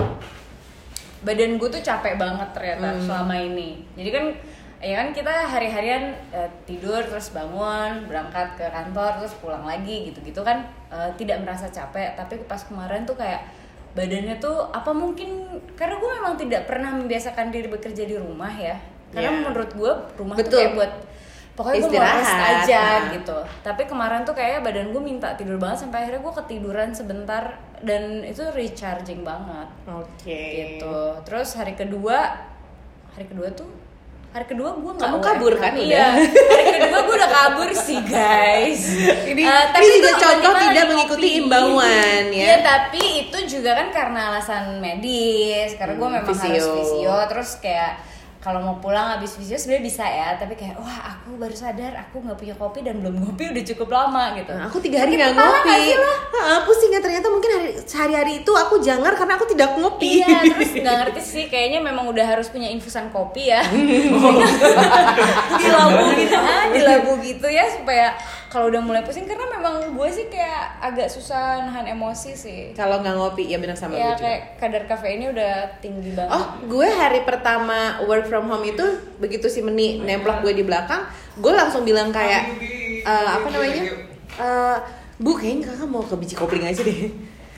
badan 1.23 1.55
gue 1.55 1.69
tuh 1.71 1.79
capek 1.79 2.19
banget 2.19 2.49
ternyata 2.51 2.99
selama 2.99 3.35
ini. 3.39 3.85
Jadi 3.95 4.09
kan 4.11 4.25
ya 4.83 4.99
kan 4.99 5.09
kita 5.09 5.47
hari-harian 5.47 6.03
eh, 6.29 6.49
tidur 6.63 6.99
terus 7.01 7.31
bangun 7.31 8.03
berangkat 8.03 8.53
ke 8.53 8.67
kantor 8.67 9.15
terus 9.17 9.33
pulang 9.39 9.63
lagi 9.63 10.11
gitu-gitu 10.11 10.43
kan 10.43 10.61
eh, 10.89 11.09
tidak 11.15 11.39
merasa 11.39 11.65
capek 11.67 12.13
tapi 12.13 12.35
pas 12.43 12.59
kemarin 12.59 13.01
tuh 13.03 13.15
kayak 13.15 13.47
badannya 13.93 14.35
tuh 14.37 14.67
apa 14.69 14.91
mungkin 14.91 15.47
karena 15.73 15.95
gue 15.95 16.09
memang 16.13 16.33
tidak 16.35 16.65
pernah 16.65 16.91
membiasakan 16.91 17.47
diri 17.47 17.69
bekerja 17.69 18.03
di 18.03 18.17
rumah 18.17 18.51
ya 18.51 18.75
karena 19.09 19.29
Ya. 19.29 19.39
menurut 19.39 19.71
gue 19.71 19.91
rumah 20.13 20.33
tuh 20.33 20.41
Betul. 20.43 20.59
kayak 20.59 20.73
buat 20.73 20.91
pokoknya 21.53 21.79
gue 21.79 21.91
mau 21.93 22.01
rest 22.01 22.25
Istirahat. 22.25 22.55
aja 22.65 22.81
Nah. 22.81 23.11
gitu 23.13 23.37
tapi 23.61 23.81
kemarin 23.85 24.21
tuh 24.25 24.33
kayak 24.33 24.65
badan 24.65 24.89
gue 24.89 24.97
minta 24.99 25.37
tidur 25.37 25.55
banget 25.55 25.85
sampai 25.85 25.97
akhirnya 26.01 26.19
gue 26.19 26.33
ketiduran 26.41 26.89
sebentar 26.89 27.43
dan 27.79 28.25
itu 28.25 28.41
recharging 28.51 29.21
banget 29.21 29.69
oke 29.85 30.25
gitu 30.25 30.97
terus 31.21 31.53
hari 31.53 31.71
kedua 31.73 32.33
hari 33.13 33.29
kedua 33.29 33.53
tuh 33.53 33.69
hari 34.33 34.45
kedua 34.47 34.73
gue 34.73 34.91
nggak 34.91 35.05
Kamu 35.05 35.17
kabur 35.19 35.53
kan 35.55 35.73
iya 35.75 36.17
hari 36.17 36.81
kedua 36.81 36.99
gue 37.01 37.15
udah 37.15 37.31
kabur 37.31 37.69
sih 37.71 37.99
guys 38.03 38.81
Ini- 39.29 39.45
Eh, 39.45 39.65
ini 39.75 39.87
juga 39.95 40.09
itu 40.09 40.19
contoh 40.19 40.53
tidak 40.59 40.85
mengikuti 40.87 41.27
imbauan, 41.37 42.23
ya. 42.29 42.43
Iya, 42.43 42.57
tapi 42.59 43.01
itu 43.23 43.37
juga 43.47 43.71
kan 43.75 43.87
karena 43.89 44.19
alasan 44.29 44.63
medis 44.77 45.73
karena 45.73 45.93
gue 45.93 46.01
Hmm, 46.03 46.15
memang 46.19 46.29
fisio. 46.29 46.49
harus 46.49 46.67
visio 46.75 47.15
terus 47.27 47.49
kayak 47.57 47.93
kalau 48.43 48.59
mau 48.59 48.75
pulang 48.83 49.15
habis 49.15 49.39
visio 49.39 49.55
sebenarnya 49.55 49.83
bisa 49.87 50.03
ya 50.03 50.35
tapi 50.35 50.59
kayak 50.59 50.75
wah 50.75 51.15
aku 51.15 51.39
baru 51.39 51.55
sadar 51.55 51.95
aku 51.95 52.19
nggak 52.19 52.35
punya 52.35 52.55
kopi 52.59 52.83
dan 52.83 52.99
belum 52.99 53.23
ngopi 53.23 53.55
udah 53.55 53.63
cukup 53.71 53.87
lama 53.87 54.35
gitu 54.35 54.51
Nah, 54.51 54.67
aku 54.67 54.83
tiga 54.83 55.07
hari 55.07 55.15
nggak 55.15 55.31
ngopi. 55.31 55.63
nggak 55.63 55.79
sih 55.79 55.95
pusing 56.67 56.91
ya 56.91 56.99
ternyata 56.99 57.27
mungkin 57.31 57.51
hari 57.55 57.69
sehari-hari 57.87 58.33
itu 58.43 58.51
aku 58.51 58.83
jangar 58.83 59.15
karena 59.15 59.39
aku 59.39 59.45
tidak 59.47 59.75
ngopi. 59.79 60.19
Iya, 60.19 60.43
terus 60.51 60.71
nggak 60.75 60.95
ngerti 61.05 61.21
sih, 61.23 61.45
kayaknya 61.47 61.79
memang 61.79 62.09
udah 62.11 62.25
harus 62.25 62.51
punya 62.51 62.67
infusan 62.67 63.07
kopi 63.13 63.47
ya. 63.47 63.63
di 65.61 65.67
labu 65.69 66.05
gitu, 66.17 66.37
ah, 66.37 66.65
di 66.71 66.81
labu 66.83 67.11
gitu 67.23 67.47
ya 67.47 67.63
supaya 67.71 68.11
kalau 68.53 68.69
udah 68.69 68.85
mulai 68.85 69.01
pusing 69.01 69.25
karena 69.25 69.49
memang 69.49 69.97
gue 69.97 70.09
sih 70.13 70.29
kayak 70.29 70.77
agak 70.77 71.09
susah 71.09 71.65
nahan 71.65 71.89
emosi 71.89 72.37
sih. 72.37 72.59
Kalau 72.77 73.01
nggak 73.01 73.17
ngopi 73.17 73.49
ya 73.49 73.57
benar 73.57 73.73
sama 73.73 73.97
Ya 73.97 74.13
gue 74.13 74.21
juga. 74.21 74.29
kayak 74.29 74.41
kadar 74.61 74.83
kafeinnya 74.85 75.33
udah 75.33 75.53
tinggi 75.81 76.13
banget. 76.13 76.29
Oh, 76.29 76.45
gue 76.69 76.85
hari 76.85 77.25
pertama 77.25 77.97
work 78.05 78.29
from 78.29 78.45
home 78.45 78.61
itu 78.61 78.85
begitu 79.17 79.49
si 79.49 79.65
Meni 79.65 80.05
nemplok 80.05 80.45
gue 80.45 80.53
di 80.53 80.61
belakang, 80.61 81.01
gue 81.33 81.49
langsung 81.49 81.81
bilang 81.81 82.13
kayak 82.13 82.45
eh, 83.01 83.27
apa 83.33 83.49
namanya? 83.49 83.83
Eh, 84.37 84.77
Bu, 85.17 85.33
kayaknya 85.33 85.73
kakak 85.73 85.89
mau 85.89 86.05
ke 86.05 86.13
biji 86.13 86.37
kopling 86.37 86.61
aja 86.61 86.85
deh. 86.85 87.09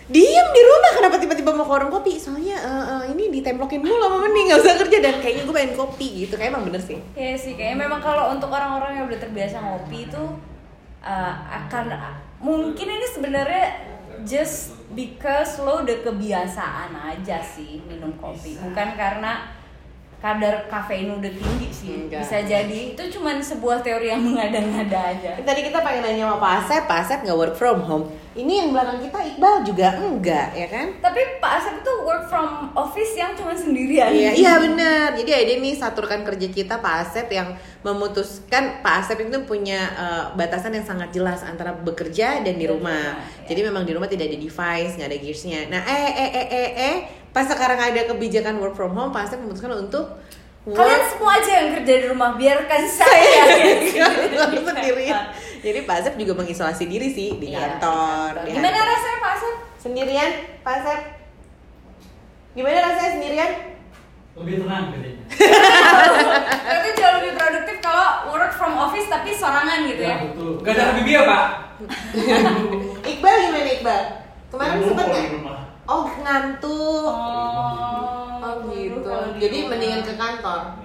Diem 0.05 0.47
di 0.53 0.61
rumah 0.61 0.91
kenapa 0.93 1.17
tiba-tiba 1.17 1.49
mau 1.49 1.65
ke 1.65 1.71
warung 1.75 1.89
kopi? 1.89 2.15
Soalnya 2.15 2.55
eh, 2.55 2.85
eh, 2.87 3.03
ini 3.11 3.35
ditemplokin 3.35 3.83
mulu 3.83 3.99
sama 3.99 4.23
Meni 4.23 4.47
nggak 4.47 4.63
usah 4.63 4.79
kerja 4.79 4.97
dan 5.03 5.19
kayaknya 5.19 5.43
gue 5.43 5.55
pengen 5.55 5.73
kopi 5.75 6.07
gitu. 6.23 6.39
Kayak 6.39 6.55
emang 6.55 6.71
bener 6.71 6.79
sih. 6.79 7.03
Iya 7.19 7.35
sih, 7.35 7.59
kayaknya 7.59 7.83
memang 7.83 7.99
kalau 7.99 8.31
untuk 8.31 8.47
orang-orang 8.47 8.95
yang 8.95 9.05
udah 9.11 9.19
terbiasa 9.19 9.59
ngopi 9.59 10.07
itu 10.07 10.23
uh, 11.05 11.35
akan 11.47 11.93
mungkin 12.41 12.87
ini 12.89 13.07
sebenarnya 13.13 13.65
just 14.25 14.73
because 14.97 15.61
lo 15.61 15.85
udah 15.85 16.01
kebiasaan 16.01 16.91
aja 16.97 17.39
sih 17.45 17.79
minum 17.85 18.11
kopi, 18.17 18.57
bukan 18.57 18.97
karena 18.97 19.53
kadar 20.25 20.65
kafein 20.65 21.13
udah 21.13 21.29
tinggi 21.29 21.69
sih 21.69 21.93
Enggak. 21.93 22.25
bisa 22.25 22.41
jadi 22.41 22.79
itu 22.97 23.03
cuman 23.13 23.37
sebuah 23.37 23.85
teori 23.85 24.09
yang 24.09 24.25
mengada-ngada 24.25 25.13
aja 25.13 25.31
Tadi 25.37 25.61
kita 25.61 25.85
pengen 25.85 26.01
nanya 26.01 26.25
sama 26.25 26.37
Pak 26.41 26.53
Asep, 26.65 26.81
Pak 26.89 26.97
Asep 27.05 27.19
nggak 27.21 27.37
work 27.37 27.53
from 27.53 27.77
home. 27.85 28.05
Ini 28.33 28.65
yang 28.65 28.69
belakang 28.73 28.99
kita 28.99 29.15
Iqbal 29.31 29.63
juga 29.63 29.87
enggak, 29.95 30.47
ya 30.51 30.67
kan? 30.67 30.87
tapi 30.99 31.21
Pak 31.37 31.51
Asep 31.55 31.73
itu 31.79 31.93
work 32.01 32.25
from 32.25 32.73
office 32.73 33.13
yang 33.13 33.31
cuma 33.31 33.53
sendirian 33.53 34.09
Iya, 34.09 34.31
iya 34.33 34.53
benar. 34.57 35.13
Jadi 35.13 35.31
ada 35.31 35.53
nih 35.55 35.73
satu 35.77 36.03
rekan 36.03 36.25
kerja 36.25 36.47
kita 36.49 36.81
Pak 36.81 36.95
Asep 37.05 37.29
yang 37.29 37.53
memutuskan 37.79 38.81
Pak 38.81 39.05
Asep 39.05 39.17
itu 39.23 39.37
punya 39.45 39.79
eh, 39.93 40.23
batasan 40.33 40.73
yang 40.73 40.83
sangat 40.83 41.13
jelas 41.13 41.45
antara 41.45 41.71
bekerja 41.71 42.41
dan 42.41 42.55
di 42.57 42.65
rumah. 42.65 43.15
ya. 43.45 43.53
Jadi 43.53 43.61
memang 43.61 43.85
di 43.85 43.93
rumah 43.93 44.09
tidak 44.09 44.27
ada 44.27 44.37
device, 44.37 44.97
nggak 44.97 45.09
ada 45.09 45.17
gearsnya. 45.17 45.59
Nah, 45.69 45.81
eh 45.85 46.11
eh 46.11 46.29
eh 46.33 46.47
eh 46.49 46.69
eh 46.75 46.95
pas 47.35 47.43
sekarang 47.43 47.75
ada 47.75 48.07
kebijakan 48.07 48.55
work 48.57 48.73
from 48.73 48.95
home, 48.95 49.11
Pak 49.11 49.27
Asep 49.27 49.37
memutuskan 49.37 49.75
untuk 49.75 50.07
kalian 50.63 50.71
work 50.95 51.11
semua 51.11 51.31
aja 51.35 51.51
yang 51.53 51.69
kerja 51.75 51.93
di 51.99 52.05
rumah 52.07 52.31
biarkan 52.33 52.81
saya 52.87 53.43
sendirian. 54.55 55.23
Jadi 55.59 55.79
Pak 55.83 55.95
Asep 55.99 56.13
juga 56.15 56.33
mengisolasi 56.33 56.87
diri 56.87 57.11
sih 57.11 57.35
di 57.35 57.51
Iya, 57.51 57.75
kantor. 57.75 58.47
di 58.47 58.55
gimana 58.55 58.79
rasanya 58.79 59.17
Pak 59.19 59.31
Asep 59.35 59.53
Sendirian, 59.75 60.31
Pak 60.63 60.73
Asep? 60.79 60.99
Gimana 62.53 62.77
rasanya 62.81 63.11
sendirian? 63.11 63.51
lebih 64.35 64.59
tenang 64.59 64.91
katanya 64.91 65.15
Berarti 66.67 66.89
jauh 66.91 67.13
lebih 67.17 67.33
produktif 67.33 67.77
kalau 67.79 68.07
work 68.27 68.51
from 68.51 68.75
office 68.75 69.07
tapi 69.07 69.31
sorangan 69.31 69.87
gitu 69.87 70.03
ya. 70.03 70.27
betul 70.27 70.59
Gak 70.59 70.75
ada 70.75 70.83
Habibie 70.91 71.15
ya 71.15 71.23
pak? 71.23 71.45
Iqbal 73.11 73.35
gimana 73.41 73.69
Iqbal? 73.71 74.01
Kemarin 74.51 74.77
sempat 74.83 75.05
nggak? 75.07 75.23
Oh 75.85 76.09
ngantuk. 76.09 77.13
Oh, 77.13 78.41
Oh 78.41 78.55
gitu. 78.69 79.09
Jadi 79.41 79.57
mendingan 79.69 80.01
ke 80.01 80.13
kantor. 80.17 80.81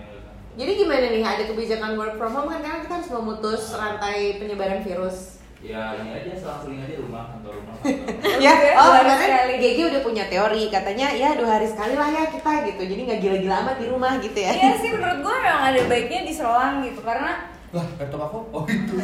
Jadi 0.61 0.71
gimana 0.77 1.07
nih? 1.09 1.25
Ada 1.25 1.43
kebijakan 1.49 1.97
work 1.97 2.15
from 2.21 2.37
home 2.37 2.49
kan 2.53 2.61
karena 2.61 2.85
kita 2.85 2.95
harus 3.01 3.11
memutus 3.13 3.63
rantai 3.77 4.37
penyebaran 4.37 4.85
virus. 4.85 5.41
ya 5.61 5.93
ini 5.93 6.17
aja 6.17 6.33
selang-seling 6.41 6.81
aja 6.81 7.05
rumah 7.05 7.37
kantor 7.37 7.53
rumah 7.61 7.77
kantor 7.85 8.41
ya, 8.49 8.53
Oke, 8.57 8.73
oh. 8.81 9.61
GG 9.61 9.79
udah 9.93 10.01
punya 10.01 10.25
teori 10.25 10.73
katanya 10.73 11.13
ya 11.13 11.37
dua 11.37 11.61
hari 11.61 11.69
sekali 11.69 12.01
lah 12.01 12.09
ya 12.09 12.33
kita 12.33 12.65
gitu. 12.65 12.81
Jadi 12.89 13.01
nggak 13.05 13.21
gila-gila 13.21 13.57
amat 13.69 13.77
di 13.77 13.87
rumah 13.93 14.17
gitu 14.25 14.41
ya. 14.41 14.57
Iya 14.57 14.81
sih 14.81 14.89
menurut 14.97 15.21
gue 15.21 15.37
memang 15.37 15.65
ada 15.69 15.81
baiknya 15.85 16.25
diselang 16.25 16.81
gitu 16.81 17.05
karena 17.05 17.45
Lah, 17.77 17.85
laptop 18.01 18.21
aku? 18.25 18.39
Oh 18.57 18.65
itu 18.65 18.95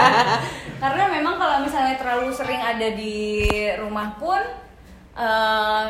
karena 0.82 1.04
memang 1.12 1.36
kalau 1.36 1.56
misalnya 1.60 2.00
terlalu 2.00 2.32
sering 2.32 2.58
ada 2.64 2.88
di 2.96 3.44
rumah 3.76 4.16
pun 4.16 4.40
eh, 5.16 5.86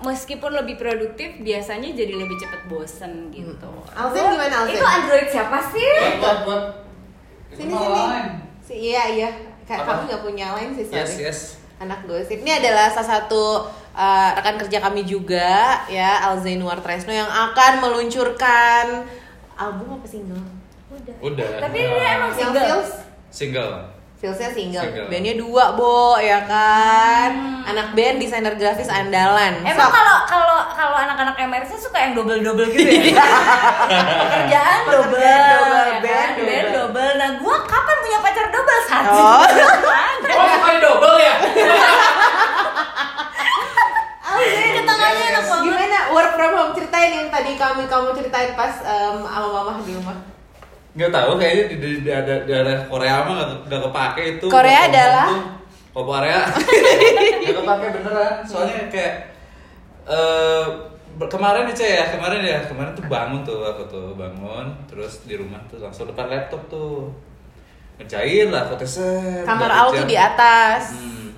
meskipun 0.00 0.50
lebih 0.56 0.80
produktif 0.80 1.38
biasanya 1.44 1.92
jadi 1.92 2.16
lebih 2.16 2.36
cepat 2.40 2.64
bosen 2.66 3.28
gitu. 3.30 3.68
Alzen 3.92 4.20
Gua- 4.24 4.32
gimana, 4.34 4.54
Alzen? 4.64 4.74
Itu 4.76 4.84
Android 4.84 5.28
siapa 5.28 5.58
sih? 5.68 5.88
Buat, 6.18 6.38
buat 6.48 6.64
Sini 7.52 7.72
sini. 7.74 8.02
Si, 8.64 8.74
iya 8.74 9.02
iya. 9.12 9.30
Kayak 9.68 9.86
kamu 9.86 10.02
nggak 10.08 10.22
punya 10.24 10.46
lain 10.56 10.70
sih 10.74 10.84
sorry. 10.88 11.04
Yes, 11.04 11.14
yes 11.20 11.40
anak 11.80 12.04
gosip 12.04 12.44
ini 12.44 12.52
adalah 12.60 12.92
salah 12.92 13.24
satu 13.24 13.64
uh, 13.96 14.28
rekan 14.36 14.60
kerja 14.60 14.84
kami 14.84 15.00
juga 15.08 15.80
ya 15.88 16.28
Alzainuar 16.28 16.76
Tresno 16.84 17.08
yang 17.08 17.24
akan 17.24 17.80
meluncurkan 17.80 19.08
album 19.56 19.96
apa 19.96 20.04
single? 20.04 20.44
Udah. 20.92 21.16
Udah. 21.24 21.48
Tapi 21.64 21.78
dia 21.80 22.08
emang 22.20 22.32
Yang 22.36 22.40
single. 22.44 22.64
Feels 22.68 22.92
Single. 23.30 23.72
Feelsnya 24.20 24.52
single. 24.52 24.84
Single. 24.84 25.08
Bandnya 25.08 25.34
dua, 25.40 25.72
Bo, 25.80 26.20
ya 26.20 26.44
kan? 26.44 27.32
Hmm. 27.32 27.70
Anak 27.72 27.96
band 27.96 28.20
desainer 28.20 28.52
grafis 28.52 28.92
andalan. 28.92 29.64
Emang 29.64 29.88
kalau 29.88 30.28
kalau 30.28 30.60
kalau 30.76 30.92
anak-anak 30.92 31.40
MRC 31.40 31.80
suka 31.80 31.96
yang 31.96 32.12
double 32.12 32.36
double 32.44 32.68
gitu 32.68 33.16
ya? 33.16 33.16
Pekerjaan 34.28 34.80
double, 34.92 35.16
double, 35.16 35.24
ya 35.24 35.40
kan? 35.96 36.04
band 36.04 36.32
band 36.36 36.66
double. 36.68 37.12
Nah, 37.16 37.30
gua 37.40 37.64
kapan 37.64 37.96
punya 38.04 38.18
pacar 38.20 38.46
double 38.52 38.80
satu? 38.92 39.20
Oh. 39.24 39.40
Oh, 40.36 40.76
double 40.84 41.16
ya? 41.16 41.34
Alzen 44.30 44.70
ketangannya 44.84 45.24
enak 45.32 45.44
banget. 45.48 45.64
Gimana 45.64 45.98
work 46.12 46.32
from 46.36 46.52
home 46.60 46.72
ceritain 46.76 47.24
yang 47.24 47.28
tadi 47.32 47.56
kami 47.56 47.88
kamu 47.88 48.12
ceritain 48.12 48.52
pas 48.52 48.84
um, 48.84 49.24
sama 49.24 49.48
mama 49.48 49.80
di 49.80 49.96
rumah. 49.96 50.39
Nggak 50.90 51.10
tahu 51.14 51.30
kayaknya 51.38 51.64
di, 51.70 51.76
di, 51.78 51.90
di, 52.02 52.10
di 52.10 52.34
daerah 52.50 52.76
Korea 52.90 53.22
mah 53.22 53.32
nggak 53.38 53.48
nggak 53.70 53.82
kepake 53.90 54.22
itu. 54.38 54.46
Korea 54.50 54.80
adalah? 54.90 55.28
Oh 55.90 56.06
Korea. 56.06 56.40
Nggak 57.42 57.54
kepake 57.62 57.86
beneran. 57.98 58.34
Soalnya 58.46 58.86
kayak 58.90 59.14
ber- 61.18 61.30
kemarin 61.30 61.68
nih 61.68 61.76
Cek, 61.76 61.90
ya 61.92 62.04
kemarin 62.16 62.40
ya 62.40 62.58
kemarin 62.64 62.92
tuh 62.96 63.04
bangun 63.04 63.40
tuh 63.44 63.60
aku 63.66 63.82
tuh 63.90 64.06
bangun 64.16 64.72
terus 64.88 65.26
di 65.28 65.36
rumah 65.36 65.60
tuh 65.68 65.76
langsung 65.82 66.08
depan 66.08 66.32
laptop 66.32 66.62
tuh 66.72 67.12
ngerjain 68.00 68.48
lah 68.48 68.64
aku 68.64 68.80
tes 68.80 68.96
Kamar 69.44 69.68
Al 69.68 69.88
tuh 69.92 70.08
di 70.08 70.16
atas. 70.16 70.96
Hmm. 70.96 71.28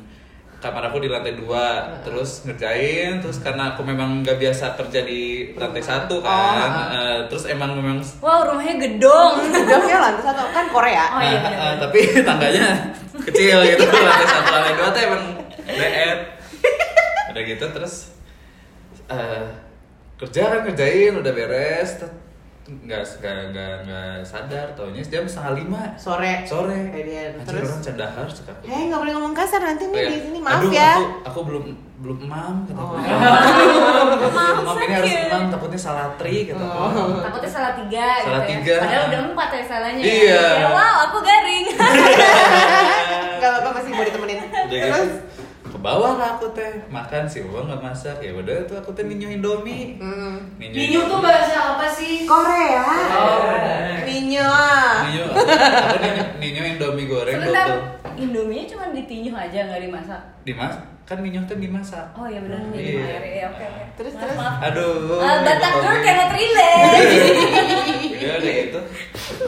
Kamar 0.62 0.86
aku 0.86 1.02
di 1.02 1.10
lantai 1.10 1.34
dua, 1.34 1.82
terus 2.06 2.46
ngerjain, 2.46 3.18
terus 3.18 3.42
karena 3.42 3.74
aku 3.74 3.82
memang 3.82 4.22
nggak 4.22 4.38
biasa 4.38 4.78
kerja 4.78 5.02
di 5.02 5.50
lantai 5.58 5.82
satu 5.82 6.22
kan, 6.22 6.70
Oh. 6.70 6.86
eh, 6.94 7.18
terus 7.26 7.50
emang 7.50 7.74
memang 7.74 7.98
Wow, 8.22 8.46
rumahnya 8.46 8.78
gedong. 8.78 9.42
Gedongnya 9.50 9.98
lantai 9.98 10.22
satu 10.22 10.46
kan 10.54 10.70
Korea. 10.70 11.04
Oh, 11.10 11.18
iya, 11.18 11.34
eh, 11.34 11.40
bener. 11.42 11.74
tapi 11.82 11.98
tangganya 12.30 12.66
kecil 13.26 13.58
gitu, 13.74 13.82
lantai 13.90 14.22
satu, 14.24 14.48
lantai 14.48 14.72
dua 14.72 14.88
tuh 14.88 15.02
emang 15.02 15.22
leet. 15.66 16.18
Udah 17.34 17.42
gitu 17.42 17.64
terus 17.74 17.94
eh, 19.10 19.44
kerja 20.14 20.42
kan 20.46 20.60
ngerjain, 20.62 21.18
udah 21.18 21.32
beres, 21.34 21.90
nggak 22.62 23.02
nggak 23.18 23.38
nggak 23.50 23.72
nggak 23.82 24.14
sadar, 24.22 24.70
taunya 24.72 25.02
jam 25.02 25.24
setengah 25.24 25.52
lima 25.56 25.82
Sore. 25.96 26.46
sore. 26.46 26.78
Anjir, 26.88 27.34
Terus? 27.42 27.66
orang 27.66 27.82
cendahar 27.82 28.26
suka 28.28 28.50
aku. 28.52 28.62
Eh 28.64 28.82
nggak 28.86 29.00
boleh 29.00 29.12
ngomong 29.12 29.34
kasar 29.34 29.60
nanti 29.60 29.84
nih 29.84 29.98
Kayak, 29.98 30.08
di 30.08 30.20
sini 30.22 30.38
maaf 30.38 30.60
"Aduh, 30.60 30.70
ya. 30.72 30.92
Aku, 30.94 31.04
aku 31.24 31.40
belum 31.44 31.64
belum 31.98 32.18
emam 32.20 32.54
kata 32.64 32.78
Oh. 32.78 32.94
Emam 32.98 34.76
ini 34.80 34.92
harus 34.92 35.14
emam 35.24 35.42
takutnya 35.48 35.80
salah 35.80 36.06
tri 36.14 36.46
kata 36.46 36.62
Oh. 36.62 37.18
Takutnya 37.20 37.50
salah 37.50 37.72
tiga 37.76 38.06
Salah 38.20 38.40
gitu 38.40 38.50
tiga. 38.56 38.72
ya. 38.72 38.80
Padahal 38.80 39.04
udah 39.04 39.20
empat 39.28 39.48
ya 39.50 39.62
salahnya 39.64 40.02
Iya. 40.02 40.42
ya. 40.56 40.68
Wow, 40.70 40.94
aku 41.04 41.18
garing. 41.20 41.66
Gak 43.40 43.50
apa-apa 43.52 43.70
masih 43.74 43.90
mau 43.90 44.04
ditemenin. 44.04 44.38
Gitu 44.68 44.86
Terus? 44.86 45.10
Ke 45.82 45.90
bawah 45.90 46.14
lah 46.14 46.38
aku 46.38 46.46
teh 46.54 46.78
makan 46.86 47.26
sih 47.26 47.42
uang 47.42 47.66
nggak 47.66 47.82
masak 47.82 48.22
ya 48.22 48.30
udah 48.30 48.54
tuh 48.62 48.78
aku 48.78 48.94
teh 48.94 49.02
ninyo 49.02 49.34
indomie 49.34 49.98
Hmm. 49.98 50.38
Ninyu 50.54 51.02
tuh 51.04 51.18
bahasa 51.18 51.74
apa 51.74 51.90
sih? 51.90 52.22
Korea. 52.22 52.86
Oh, 53.10 53.42
ah. 53.42 53.98
ninyo 53.98 54.46
aku 54.46 55.06
ninyo, 55.98 56.24
ninyo 56.38 56.62
indomie 56.70 57.10
goreng 57.10 57.34
Sebentar, 57.34 57.66
tuh 57.66 57.82
Indomie 58.14 58.62
cuma 58.62 58.94
ditinyuh 58.94 59.34
aja 59.34 59.58
nggak 59.66 59.82
dimasak. 59.82 60.22
dimas 60.42 60.74
kan 61.02 61.18
ninyo 61.18 61.42
teh 61.42 61.58
dimasak 61.58 62.14
Oh 62.14 62.30
iya 62.30 62.38
benar 62.38 62.62
jadi 62.70 62.78
Iya. 62.92 63.02
air 63.02 63.24
ya 63.26 63.46
oke 63.48 63.64
oke. 63.64 63.82
Terus, 63.98 64.12
Maaf, 64.14 64.22
terus? 64.22 64.36
maaf. 64.38 64.54
aduh 64.62 65.18
Ah, 65.18 65.36
Batak 65.42 65.72
girl 65.76 65.98
cannot 66.00 66.30
relate. 66.30 66.94
Udah 68.12 68.34
udah 68.38 68.52
gitu 68.54 68.80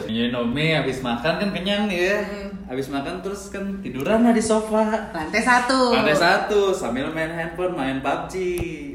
Ninyo 0.05 0.23
indomie 0.29 0.73
habis 0.73 0.99
makan 0.99 1.33
kan 1.37 1.49
kenyang 1.49 1.85
nih 1.85 1.99
ya 2.05 2.17
habis 2.65 2.89
makan 2.89 3.21
terus 3.21 3.49
kan 3.49 3.61
tiduran 3.79 4.21
lah 4.21 4.33
di 4.33 4.41
sofa 4.41 4.89
Lantai 5.13 5.37
satu. 5.37 5.93
Lantai 5.93 6.17
satu 6.17 6.73
sambil 6.73 7.05
main 7.09 7.29
handphone, 7.29 7.73
main 7.73 8.01
PUBG, 8.01 8.33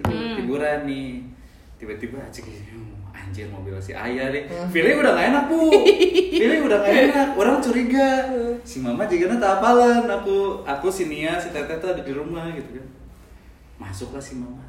Hmm. 0.02 0.34
hiburan 0.36 0.84
nih. 0.84 1.22
Tiba-tiba 1.78 2.18
aja 2.18 2.42
"Hmm, 2.42 2.90
anjir 3.10 3.46
mobil 3.46 3.72
si 3.78 3.94
ayah 3.94 4.28
nih. 4.28 4.44
Hmm. 4.44 4.66
Feeling 4.68 4.98
udah 4.98 5.12
gak 5.12 5.26
enak 5.30 5.44
bu, 5.46 5.70
feeling 6.42 6.62
udah 6.66 6.78
gak 6.78 6.94
enak. 7.08 7.28
Orang 7.34 7.62
curiga. 7.62 8.26
Si 8.60 8.78
mama 8.78 9.06
juga 9.06 9.38
tak 9.38 9.52
apalan. 9.58 10.02
Aku, 10.10 10.60
aku 10.62 10.90
si 10.90 11.06
Nia, 11.06 11.38
si 11.38 11.48
Teteh 11.48 11.78
tuh 11.78 11.94
ada 11.94 12.02
di 12.02 12.12
rumah 12.12 12.50
gitu 12.50 12.74
kan. 12.74 12.86
Masuklah 13.78 14.20
si 14.20 14.34
mama. 14.36 14.60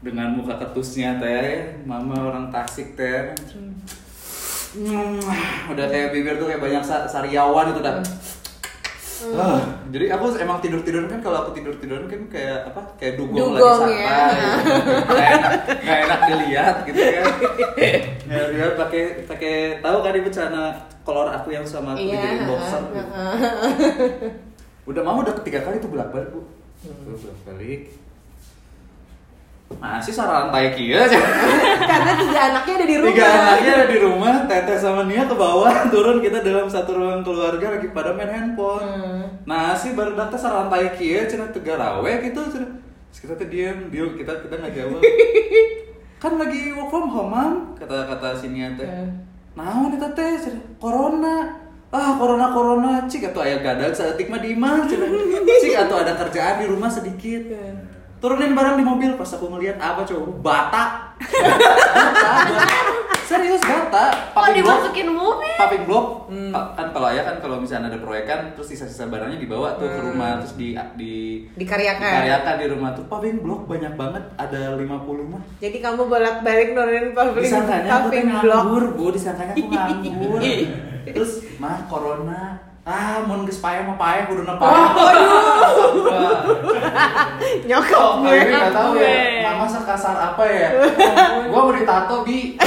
Dengan 0.00 0.36
muka 0.36 0.56
ketusnya 0.58 1.16
teh, 1.16 1.64
mama 1.84 2.12
orang 2.12 2.48
Tasik 2.48 2.92
teh. 2.92 3.32
Hmm, 3.52 3.72
udah 5.70 5.86
kayak 5.86 6.08
bibir 6.10 6.34
tuh 6.34 6.46
kayak 6.46 6.60
banyak 6.60 6.82
sa- 6.82 7.06
sariawan 7.06 7.70
itu 7.70 7.80
udah. 7.80 7.96
Ah, 9.24 9.56
jadi 9.88 10.12
aku 10.12 10.36
emang 10.36 10.60
tidur 10.60 10.84
tidur 10.84 11.08
kan 11.08 11.16
kalau 11.18 11.46
aku 11.46 11.56
tidur 11.56 11.72
tidur 11.78 12.04
kan 12.04 12.20
kayak 12.28 12.68
apa 12.68 12.80
kayak 13.00 13.16
dugong, 13.16 13.56
Dugong, 13.56 13.80
lagi 13.80 13.96
ya. 13.96 14.18
santai 14.20 14.36
gitu. 14.36 14.58
Nggak 15.08 15.28
enak 15.32 15.52
enak 15.80 16.20
dilihat 16.28 16.76
gitu 16.84 17.00
kan 17.00 17.24
nggak 18.24 18.46
dilihat 18.50 18.74
pakai 18.76 19.02
pakai 19.24 19.54
tahu 19.80 19.96
kan 20.00 20.12
ibu 20.12 20.28
celana 20.28 20.64
kolor 21.04 21.28
aku 21.30 21.48
yang 21.50 21.64
sama 21.64 21.96
aku 21.96 22.04
Iya, 22.04 22.12
dijadiin 22.12 22.44
boxer 22.44 22.82
gitu. 22.84 23.00
heeh. 23.00 24.30
udah 24.84 25.02
mama 25.02 25.18
udah 25.24 25.34
ketiga 25.40 25.60
kali 25.62 25.80
tuh 25.80 25.88
bolak 25.88 26.12
balik 26.12 26.28
bu 26.28 26.40
Tuh, 26.84 27.16
bolak 27.16 27.38
balik 27.46 27.80
masih 29.78 30.14
saran 30.14 30.48
kia 30.74 31.06
aja 31.06 31.18
Karena 31.90 32.12
tiga 32.16 32.38
anaknya 32.50 32.72
ada 32.80 32.86
di 32.86 32.96
rumah. 32.96 33.12
Tiga 33.12 33.26
anaknya 33.26 33.72
ada 33.76 33.86
di 33.86 33.98
rumah, 34.00 34.34
Teteh 34.48 34.78
sama 34.78 35.02
Nia 35.04 35.24
ke 35.28 35.36
bawah, 35.36 35.74
turun 35.92 36.18
kita 36.24 36.40
dalam 36.40 36.66
satu 36.66 36.96
ruang 36.96 37.20
keluarga 37.20 37.78
lagi 37.78 37.92
pada 37.92 38.16
main 38.16 38.30
handphone. 38.30 38.82
Hmm. 38.82 39.22
Nah, 39.44 39.76
si 39.76 39.92
baru 39.92 40.16
datang 40.16 40.40
sarantai 40.40 40.94
kieu 40.96 41.28
cenah 41.28 41.52
teu 41.52 41.60
garawe 41.60 42.12
gitu. 42.22 42.40
Terus 42.40 43.18
kita 43.20 43.36
tuh 43.36 43.48
diem, 43.50 43.92
diem 43.92 44.16
kita 44.16 44.32
kita 44.42 44.54
nggak 44.58 44.72
jawab. 44.74 45.02
kan 46.24 46.40
lagi 46.40 46.72
work 46.72 46.88
from 46.88 47.12
home 47.12 47.28
mam 47.28 47.52
kata 47.76 48.08
kata 48.08 48.32
sini 48.32 48.64
teh 48.80 48.88
naon 49.52 49.92
eta 49.92 50.08
teh 50.16 50.40
cenah. 50.40 50.64
corona 50.80 51.52
ah 51.92 52.16
corona 52.16 52.48
corona 52.48 53.04
cik 53.04 53.28
atau 53.28 53.44
ayah 53.44 53.60
gadag 53.60 53.92
saat 53.92 54.16
mah 54.24 54.40
di 54.40 54.56
imah 54.56 54.88
cik 54.88 55.76
atau 55.84 56.00
ada 56.00 56.16
kerjaan 56.16 56.64
di 56.64 56.66
rumah 56.72 56.88
sedikit 56.88 57.52
turunin 58.24 58.56
barang 58.56 58.74
di 58.74 58.84
mobil. 58.84 59.10
Pas 59.14 59.28
aku 59.28 59.46
ngeliat 59.46 59.76
apa 59.76 60.00
coba 60.02 60.24
bata. 60.40 60.84
Bata 61.20 62.32
serius 63.24 63.60
bata. 63.60 64.04
Kok 64.30 64.36
Paping 64.36 64.52
blok. 64.54 64.80
dimasukin 64.80 65.08
mobil? 65.10 65.54
Paping 65.56 65.82
blok. 65.84 66.06
Pa- 66.50 66.72
kan 66.72 66.86
kalau 66.90 67.06
ayah 67.08 67.24
kan 67.24 67.36
kalau 67.38 67.56
misalnya 67.56 67.88
ada 67.88 67.98
proyek 67.98 68.24
kan 68.24 68.40
terus 68.52 68.68
sisa-sisa 68.68 69.06
barangnya 69.06 69.36
dibawa 69.36 69.76
tuh 69.76 69.86
ke 69.86 70.00
rumah 70.02 70.40
terus 70.40 70.56
di 70.56 70.72
di 70.94 71.12
Dikaryakan. 71.52 72.04
dikaryakan 72.10 72.54
di 72.56 72.66
rumah 72.66 72.90
tuh. 72.92 73.04
Paving 73.06 73.38
blok 73.40 73.64
banyak 73.64 73.92
banget 73.94 74.24
ada 74.34 74.72
50 74.72 74.88
mah. 75.26 75.42
Jadi 75.58 75.76
kamu 75.78 76.02
bolak-balik 76.04 76.68
nurunin 76.72 77.12
paving 77.12 77.44
disangkanya 77.44 77.90
aku 77.94 78.08
block. 78.08 78.24
nganggur 78.40 78.84
bu. 78.94 79.04
Disangkanya 79.10 79.52
aku 79.52 79.68
nganggur. 79.68 80.40
Terus 81.06 81.32
mah 81.56 81.84
corona 81.84 82.40
ah 82.84 83.24
mun 83.24 83.44
geus 83.44 83.58
pae 83.58 83.80
mah 83.80 83.96
pae 83.96 84.24
kudu 84.24 84.44
na 84.44 84.54
Nyokap 87.64 87.96
Oh, 87.96 88.20
gue. 88.20 88.36
ini 88.36 88.52
nggak 88.52 88.72
tahu 88.72 88.92
ya, 88.96 89.16
mama 89.42 89.64
sekasar 89.64 90.16
apa 90.16 90.44
ya? 90.44 90.68
gua 91.50 91.60
mau 91.62 91.72
ditato 91.72 92.20
bi, 92.20 92.60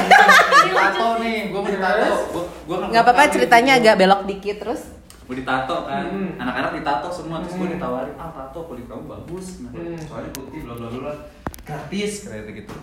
ditato 0.64 1.22
nih, 1.22 1.50
gua 1.50 1.60
mau 1.62 1.70
ditato. 1.70 2.08
Gua, 2.32 2.44
gua 2.66 2.78
Nggak 2.90 3.04
apa-apa 3.04 3.24
ceritanya 3.30 3.78
agak 3.78 3.96
belok 3.96 4.22
dikit 4.26 4.58
terus. 4.60 4.82
mau 5.24 5.36
ditato 5.36 5.84
kan, 5.84 6.08
Hmm. 6.08 6.40
anak-anak 6.40 6.72
ditato 6.74 7.08
semua 7.12 7.44
terus 7.44 7.54
gua 7.54 7.68
Hmm. 7.68 7.76
ditawarin, 7.76 8.16
ah 8.16 8.32
tato 8.32 8.60
kulit 8.64 8.86
kamu 8.88 9.04
bagus, 9.06 9.60
nah, 9.60 9.72
Hmm. 9.72 10.00
soalnya 10.00 10.32
putih 10.32 10.60
bla 10.64 10.74
bla 10.74 10.88
bla, 10.90 11.14
gratis 11.62 12.12
kayak 12.24 12.48
gitu. 12.56 12.74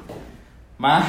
Mah, 0.76 1.02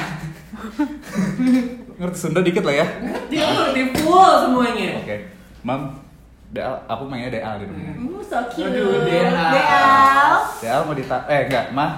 ngerti 1.98 2.16
Sunda 2.18 2.40
dikit 2.40 2.64
lah 2.64 2.74
ya. 2.74 2.86
Dia 3.28 3.44
ngerti 3.44 3.82
full 3.94 4.32
semuanya. 4.40 4.96
Oke, 4.98 5.16
mam, 5.60 5.92
DL, 6.56 6.74
aku 6.88 7.02
mainnya 7.04 7.28
DL 7.30 7.54
di 7.60 7.64
rumah. 7.68 7.92
Uh, 7.92 8.22
so 8.22 8.38
cute. 8.48 8.64
Aduh, 8.66 9.04
DL. 9.04 9.28
DL. 9.28 10.34
DL 10.58 10.80
mau 10.82 10.94
ditato, 10.94 11.24
eh 11.28 11.40
enggak, 11.44 11.66
mah, 11.70 11.90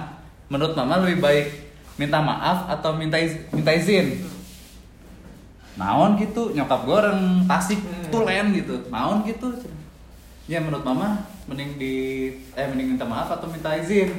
menurut 0.45 0.75
mama 0.75 0.99
lebih 0.99 1.17
baik 1.17 1.47
minta 1.95 2.19
maaf 2.19 2.67
atau 2.69 2.91
minta 2.91 3.15
iz- 3.15 3.39
minta 3.49 3.71
izin? 3.71 4.19
Naon 5.73 6.19
gitu, 6.19 6.51
nyokap 6.51 6.83
gue 6.83 6.91
orang 6.93 7.19
Tasik 7.47 7.79
Hmm. 7.79 8.11
tulen 8.11 8.51
gitu, 8.51 8.83
naon 8.89 9.23
gitu. 9.23 9.47
Ya 10.43 10.59
menurut 10.59 10.83
mama 10.83 11.23
mending 11.45 11.79
di 11.79 11.93
eh 12.51 12.67
mending 12.67 12.93
minta 12.93 13.05
maaf 13.05 13.31
atau 13.31 13.47
minta 13.47 13.71
izin? 13.73 14.11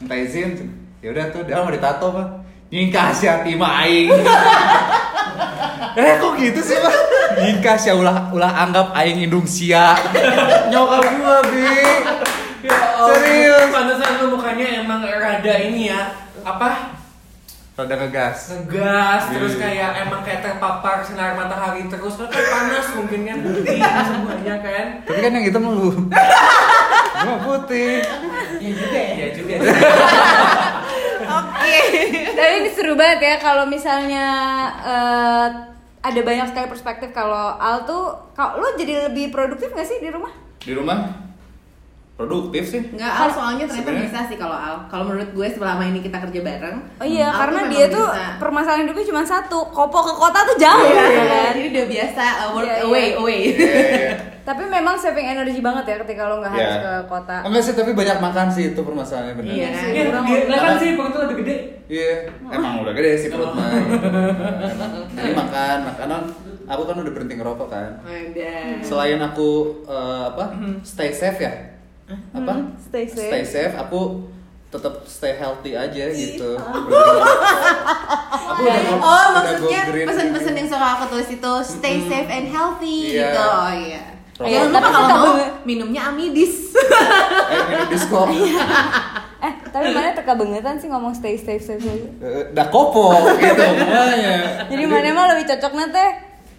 Minta 0.00 0.16
izin. 0.16 0.58
Ya 0.98 1.14
udah 1.14 1.30
tuh 1.30 1.46
dia 1.46 1.54
mau 1.56 1.70
ditato 1.70 2.10
mah. 2.10 2.28
Nyingkah 2.66 3.10
si 3.10 3.26
hati 3.26 3.54
mah 3.54 3.84
aing. 3.84 4.10
eh 5.98 6.12
kok 6.16 6.32
gitu 6.34 6.60
sih 6.60 6.78
mah? 6.78 6.94
Nyingkah 7.36 7.76
sia 7.76 7.94
ulah 7.94 8.30
ulah 8.30 8.52
anggap 8.58 8.90
aing 8.92 9.22
indung 9.22 9.46
sia. 9.46 9.94
Nyokap 10.68 11.04
gua 11.16 11.38
bi. 11.46 11.62
Ya 12.60 12.76
Allah. 12.96 13.14
Serius. 13.14 13.68
Pantesan 13.70 14.10
lu 14.18 14.26
mukanya 14.34 14.66
emang 14.80 15.00
rada 15.02 15.54
ini 15.60 15.88
ya. 15.88 16.12
Apa? 16.42 16.98
Rada 17.72 17.94
ngegas. 17.96 18.38
Ngegas, 18.52 19.22
terus 19.32 19.54
Iya. 19.54 19.62
kayak 19.62 19.90
emang 20.04 20.20
kayak 20.20 20.40
terpapar 20.42 21.00
sinar 21.00 21.32
matahari 21.32 21.86
terus 21.86 22.18
kan 22.18 22.28
kayak 22.28 22.48
panas 22.50 22.86
mungkin 22.92 23.20
kan 23.24 23.36
putih 23.40 23.78
semuanya 23.80 24.56
kan. 24.60 24.86
Tapi 25.06 25.18
kan 25.18 25.30
yang 25.32 25.44
hitam 25.46 25.64
lu. 25.64 25.88
Gua 27.24 27.36
putih. 27.40 28.00
Iya 28.58 28.70
juga 28.74 28.98
ya. 28.98 29.12
Iya 29.14 29.28
juga. 29.32 29.54
Oke. 31.30 31.78
Tapi 32.32 32.52
ini 32.58 32.70
seru 32.72 32.92
banget 32.96 33.20
ya 33.22 33.34
kalau 33.38 33.64
misalnya 33.64 34.26
eh, 34.82 35.46
ada 36.00 36.20
banyak 36.20 36.46
sekali 36.46 36.66
perspektif 36.66 37.08
kalau 37.10 37.54
Al 37.54 37.84
tuh 37.84 38.04
kalau 38.32 38.56
lu 38.58 38.68
jadi 38.74 39.06
lebih 39.06 39.28
produktif 39.28 39.68
gak 39.70 39.84
sih 39.84 39.98
di 39.98 40.08
rumah? 40.08 40.32
Di 40.56 40.72
rumah 40.72 40.98
produktif 42.16 42.64
sih. 42.66 42.84
Enggak, 42.86 43.12
Al 43.14 43.28
soalnya 43.28 43.64
ternyata 43.64 43.80
Sebenarnya- 43.86 44.04
bisa 44.06 44.20
sih 44.26 44.36
kalau 44.36 44.52
Al. 44.52 44.76
Kalau 44.86 45.04
menurut 45.06 45.30
gue 45.30 45.46
selama 45.46 45.82
ini 45.82 46.00
kita 46.00 46.20
kerja 46.20 46.40
bareng. 46.42 46.76
Oh 46.94 47.06
iya, 47.06 47.26
Al 47.26 47.36
karena 47.38 47.60
memang 47.62 47.72
dia 47.74 47.86
tuh 47.88 48.06
bisa. 48.06 48.24
permasalahan 48.36 48.80
hidupnya 48.82 49.06
cuma 49.08 49.22
satu, 49.22 49.58
kopo 49.66 49.98
ke 50.02 50.12
kota 50.14 50.38
tuh 50.44 50.56
jauh 50.58 50.84
Iya, 50.86 51.04
gitu 51.06 51.22
kan. 51.22 51.44
jadi 51.50 51.60
udah 51.66 51.84
biasa 51.86 52.22
uh, 52.22 52.48
work 52.50 52.60
Iya, 52.62 52.74
iya. 52.74 52.84
away 52.84 53.06
away. 53.14 53.40
Iya, 53.46 53.56
iya. 53.56 54.12
Tapi 54.50 54.66
memang 54.66 54.94
saving 54.94 55.28
energi 55.28 55.60
banget 55.60 55.84
ya 55.86 55.96
ketika 56.00 56.26
lo 56.26 56.34
nggak 56.36 56.50
harus 56.50 56.66
Iya. 56.72 56.82
ke 56.82 56.94
kota. 57.06 57.36
Enggak 57.40 57.62
sih, 57.62 57.72
tapi 57.72 57.90
banyak 57.92 58.18
makan 58.18 58.46
sih 58.48 58.64
itu 58.68 58.80
permasalahannya 58.80 59.34
benar. 59.36 59.52
Iya. 59.52 59.68
Iya, 59.70 60.02
dia- 60.10 60.46
lah 60.48 60.58
kan 60.60 60.74
sih 60.76 60.90
perutnya 60.92 61.18
lebih 61.22 61.36
gede. 61.40 61.56
Iya, 61.86 62.12
emang 62.48 62.82
udah 62.82 62.90
gede 62.92 63.10
sih 63.16 63.28
perut 63.28 63.50
mah. 63.52 63.70
Jadi 65.12 65.32
makan, 65.32 65.76
makanan. 65.86 66.20
Aku 66.66 66.82
kan 66.84 66.96
udah 66.96 67.12
berhenti 67.12 67.34
ngerokok 67.36 67.68
kan. 67.68 67.90
Ada. 68.00 68.54
Selain 68.80 69.18
aku 69.20 69.50
eh, 69.84 70.22
apa? 70.28 70.44
Stay 70.82 71.10
safe 71.10 71.38
ya. 71.40 71.52
Apa? 72.32 72.50
Hmm, 72.52 72.74
stay 72.76 73.06
safe. 73.06 73.26
Stay 73.28 73.42
safe. 73.44 73.74
Aku 73.76 74.26
tetap 74.68 75.02
stay 75.04 75.34
healthy 75.34 75.74
aja 75.74 76.04
gitu. 76.08 76.54
aku 76.58 76.90
udah 78.60 78.82
go- 78.84 78.98
Oh, 79.00 79.22
udah 79.30 79.30
maksudnya 79.36 79.80
pesan-pesan 80.04 80.30
gitu. 80.48 80.58
yang 80.58 80.68
suka 80.68 80.86
aku 80.92 81.04
tulis 81.08 81.30
itu 81.32 81.52
stay 81.64 81.96
safe 82.00 82.26
and 82.28 82.46
healthy 82.48 82.98
Iya. 83.10 83.30
gitu. 83.30 83.42
Oh 83.42 83.70
iya. 83.72 84.02
Rokok. 84.02 84.09
Jangan 84.42 84.66
lupa 84.66 84.78
Tapi 84.78 84.88
kalau 84.90 85.08
mau 85.10 85.34
minumnya 85.62 86.02
amidis. 86.06 86.72
Eh, 86.72 87.60
minum 87.66 87.86
disco. 87.88 88.20
Eh, 89.40 89.54
tapi 89.66 89.88
mana 89.90 90.12
teka 90.12 90.36
bangetan 90.36 90.76
sih 90.76 90.84
ngomong 90.84 91.12
stay 91.12 91.32
safe 91.34 91.58
safe 91.58 91.80
safe. 91.80 92.04
Eh, 92.18 92.52
Dah 92.52 92.68
kopo 92.68 93.08
gitu 93.34 93.56
makanya. 93.56 94.36
Jadi 94.70 94.84
mana 94.84 95.08
mah 95.10 95.26
lebih 95.30 95.48
cocoknya 95.48 95.86
teh 95.88 96.10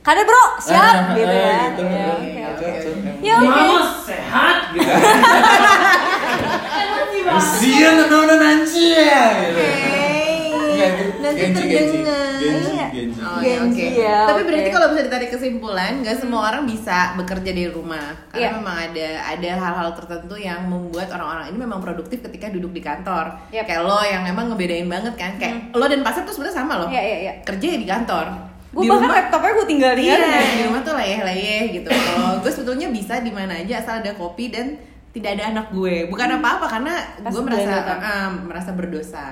Kade 0.02 0.26
bro, 0.26 0.46
siap 0.58 0.82
Ah, 0.82 1.14
gitu 1.14 1.30
ya. 1.30 1.62
gitu. 1.70 1.84
Ya, 1.86 2.10
oke, 2.10 2.26
Iya, 2.26 2.46
oke. 2.48 2.66
cocok. 2.66 2.96
Ya 3.22 3.34
oke. 3.38 3.54
Mama 3.54 3.86
sehat 4.02 4.58
gitu. 4.74 4.90
Siang 7.54 7.98
nona 8.04 8.36
nanti 8.36 8.84
ya. 8.92 9.26
Itu 10.84 11.04
Nanti 11.18 11.40
Genji, 11.40 11.62
terdengar. 11.62 12.34
Genji, 12.36 12.72
Iya. 12.72 12.88
Genji. 12.92 13.20
Oh, 13.22 13.40
ya, 13.40 13.58
ya, 13.78 14.18
Tapi 14.26 14.42
berarti 14.44 14.70
kalau 14.70 14.88
bisa 14.90 15.02
ditarik 15.04 15.30
kesimpulan, 15.30 15.92
nggak 16.00 16.18
semua 16.18 16.42
orang 16.46 16.64
bisa 16.64 16.98
bekerja 17.14 17.52
di 17.52 17.66
rumah. 17.68 18.08
Karena 18.28 18.42
Iya. 18.44 18.50
memang 18.56 18.76
ada 18.82 19.08
ada 19.28 19.52
hal-hal 19.58 19.90
tertentu 19.94 20.36
yang 20.36 20.66
membuat 20.66 21.08
orang-orang 21.10 21.46
ini 21.48 21.58
memang 21.58 21.80
produktif 21.80 22.20
ketika 22.22 22.48
duduk 22.48 22.72
di 22.72 22.80
kantor. 22.80 23.38
Yap. 23.50 23.64
Kayak 23.64 23.82
lo 23.84 24.00
yang 24.02 24.24
emang 24.26 24.50
ngebedain 24.50 24.86
banget 24.86 25.14
kan, 25.16 25.32
kayak 25.36 25.72
lo 25.72 25.86
dan 25.86 26.02
pasar 26.02 26.22
tuh 26.24 26.32
sebenarnya 26.32 26.58
sama 26.58 26.74
loh. 26.78 26.90
Iya, 26.90 27.02
iya, 27.02 27.18
iya. 27.22 27.34
Kerja 27.42 27.66
ya 27.68 27.78
di 27.78 27.86
kantor. 27.86 28.26
Gue 28.72 28.82
Di 28.82 28.90
bahkan 28.90 29.04
rumah- 29.04 29.18
laptopnya 29.20 29.52
gue 29.52 29.68
tinggal 29.68 29.94
Iya, 29.94 30.16
tinggal 30.16 30.44
di 30.50 30.64
rumah 30.64 30.82
tuh 30.82 30.94
leyeh-leyeh 30.96 31.64
gitu. 31.74 31.88
Kalau 31.88 32.40
gue 32.40 32.48
sebetulnya 32.50 32.88
bisa 32.88 33.20
di 33.20 33.28
mana 33.28 33.54
aja 33.54 33.74
asal 33.78 34.00
ada 34.00 34.16
kopi 34.16 34.48
dan 34.48 34.80
tidak 35.12 35.36
ada 35.36 35.52
anak 35.52 35.68
gue. 35.70 36.08
Bukan 36.08 36.40
apa-apa 36.40 36.66
karena 36.72 36.94
Pas 37.20 37.36
gue 37.36 37.44
merasa 37.44 37.74
ah, 38.00 38.32
merasa 38.32 38.72
berdosa. 38.72 39.28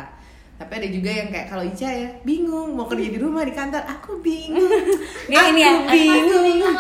Tapi 0.59 0.71
ada 0.75 0.87
juga 0.91 1.07
yang 1.09 1.31
kayak 1.31 1.47
kalau 1.47 1.63
Ica 1.63 1.87
ya 1.87 2.09
bingung 2.21 2.75
mau 2.75 2.83
kerja 2.83 3.07
di 3.07 3.15
rumah 3.15 3.47
di 3.47 3.55
kantor. 3.55 3.79
Aku 3.95 4.19
bingung. 4.19 4.59
Dia 5.31 5.47
ini 5.47 5.61
ya, 5.63 5.71
Aku 5.87 5.87
bingung. 5.95 6.75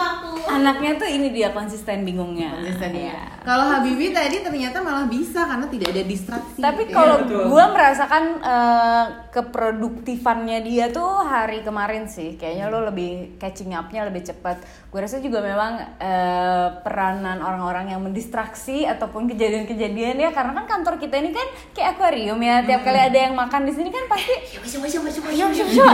Anaknya 0.49 0.97
tuh 0.97 1.05
ini 1.05 1.29
dia 1.29 1.53
konsisten 1.53 2.01
bingungnya. 2.01 2.57
Konsisten 2.57 2.91
ya. 2.91 3.13
Iya. 3.13 3.21
Kalau 3.45 3.69
Habibi 3.69 4.09
tadi 4.09 4.41
ternyata 4.41 4.81
malah 4.81 5.05
bisa 5.05 5.45
karena 5.45 5.69
tidak 5.69 5.93
ada 5.93 6.03
distraksi. 6.03 6.57
Tapi 6.57 6.89
Iya. 6.89 6.93
kalau 6.93 7.15
betul. 7.21 7.43
gue 7.53 7.65
merasakan 7.69 8.23
eh, 8.41 9.05
keproduktifannya 9.29 10.59
dia 10.65 10.89
tuh 10.89 11.21
hari 11.21 11.61
kemarin 11.61 12.09
sih, 12.09 12.33
kayaknya 12.33 12.65
lo 12.67 12.81
lebih 12.81 13.37
catching 13.37 13.77
up-nya 13.77 14.09
lebih 14.09 14.25
cepat. 14.25 14.57
Gue 14.89 14.99
rasa 14.99 15.21
juga 15.21 15.45
memang 15.45 15.77
eh, 16.01 16.67
peranan 16.81 17.39
orang-orang 17.39 17.93
yang 17.93 18.01
mendistraksi 18.01 18.89
ataupun 18.89 19.29
kejadian-kejadian 19.29 20.17
ya, 20.17 20.29
karena 20.33 20.57
kan 20.57 20.65
kantor 20.65 20.97
kita 20.97 21.21
ini 21.21 21.29
kan 21.29 21.45
kayak 21.71 21.93
akuarium 21.95 22.41
ya, 22.41 22.65
tiap 22.65 22.81
kali 22.81 22.97
ada 22.97 23.19
yang 23.29 23.37
makan 23.37 23.68
di 23.69 23.73
sini 23.77 23.89
kan 23.93 24.09
pasti 24.09 24.33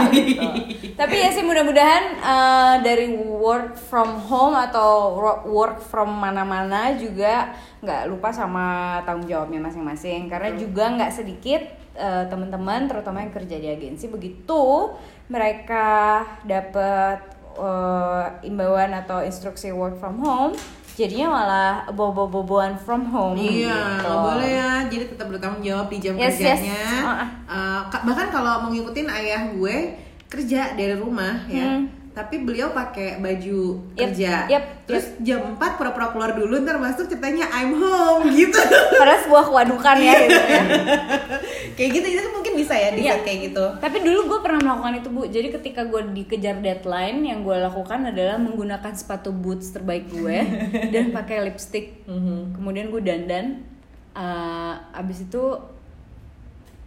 gitu. 0.08 0.48
Tapi 1.00 1.16
ya 1.20 1.28
sih 1.28 1.44
mudah-mudahan 1.44 2.04
eh, 2.16 2.74
dari 2.80 3.12
work 3.16 3.76
from 3.76 4.16
home 4.24 4.56
atau 4.56 5.12
work 5.44 5.84
from 5.84 6.08
mana-mana 6.16 6.96
juga 6.96 7.52
nggak 7.84 8.08
lupa 8.08 8.32
sama 8.32 8.98
tanggung 9.04 9.28
jawabnya 9.28 9.60
masing-masing. 9.60 10.32
Karena 10.32 10.56
juga 10.56 10.88
nggak 10.96 11.12
sedikit 11.12 11.62
eh, 11.92 12.24
teman-teman 12.32 12.88
terutama 12.88 13.20
yang 13.20 13.32
kerja 13.36 13.56
di 13.60 13.68
agensi 13.68 14.08
begitu 14.08 14.96
mereka 15.28 16.24
dapat 16.48 17.20
eh, 17.60 18.24
imbauan 18.48 18.96
atau 18.96 19.20
instruksi 19.20 19.68
work 19.76 20.00
from 20.00 20.16
home 20.24 20.56
jadinya 20.96 21.28
malah 21.30 21.70
bobo-boboan 21.90 22.72
from 22.74 23.04
home 23.06 23.36
Iya, 23.36 24.00
gitu. 24.00 24.08
boleh 24.08 24.48
ya. 24.50 24.72
Jadi 24.86 25.04
tetap 25.06 25.28
bertanggung 25.28 25.60
jawab 25.60 25.86
di 25.86 25.98
jam 25.98 26.16
Yes, 26.16 26.34
yes. 26.34 26.56
kerjanya. 26.56 26.80
Ah, 26.98 27.12
ah. 27.12 27.28
Eh, 27.46 27.80
ka- 27.88 28.02
bahkan 28.02 28.28
kalau 28.30 28.64
mau 28.64 28.70
ngikutin 28.70 29.04
ayah 29.06 29.42
gue 29.46 29.76
kerja 30.26 30.72
dari 30.72 30.94
rumah 30.94 31.44
ya, 31.46 31.76
Hmm. 31.76 31.86
Tapi 32.16 32.40
beliau 32.40 32.72
pakai 32.72 33.20
baju 33.20 33.92
Yep, 33.92 34.00
kerja. 34.00 34.32
yep, 34.48 34.64
Terus 34.88 35.04
jam 35.20 35.52
4 35.52 35.76
pura-pura 35.76 36.08
keluar 36.08 36.32
dulu 36.32 36.56
ntar 36.58 36.78
masuk 36.78 37.04
ceritanya 37.06 37.44
I'm 37.50 37.76
home 37.76 38.32
gitu. 38.32 38.56
Padahal 38.96 39.20
sebuah 39.20 39.44
kewadukan 39.44 39.96
ya 40.00 40.14
gitu 40.24 40.40
ya. 40.40 40.62
kayak 41.76 41.90
gitu 41.92 42.06
itu 42.08 42.30
mungkin 42.32 42.52
bisa 42.54 42.72
ya 42.72 42.90
di 42.90 43.04
Iya. 43.04 43.20
kayak 43.20 43.38
gitu. 43.46 43.64
Tapi 43.76 43.96
dulu 44.00 44.20
gue 44.26 44.38
pernah 44.40 44.60
melakukan 44.64 44.94
itu 44.96 45.08
bu. 45.08 45.22
Jadi 45.26 45.48
ketika 45.52 45.84
gue 45.84 46.00
dikejar 46.14 46.56
deadline, 46.56 47.20
yang 47.20 47.44
gue 47.44 47.52
lakukan 47.54 48.00
adalah 48.06 48.36
menggunakan 48.36 48.92
sepatu 48.92 49.28
boots 49.30 49.70
terbaik 49.70 50.08
gue 50.08 50.40
dan 50.94 51.12
pakai 51.12 51.44
lipstick. 51.44 52.00
Kemudian 52.50 52.88
gue 52.88 53.02
dandan. 53.02 53.60
Eh, 54.12 54.74
abis 54.94 55.28
itu 55.28 55.42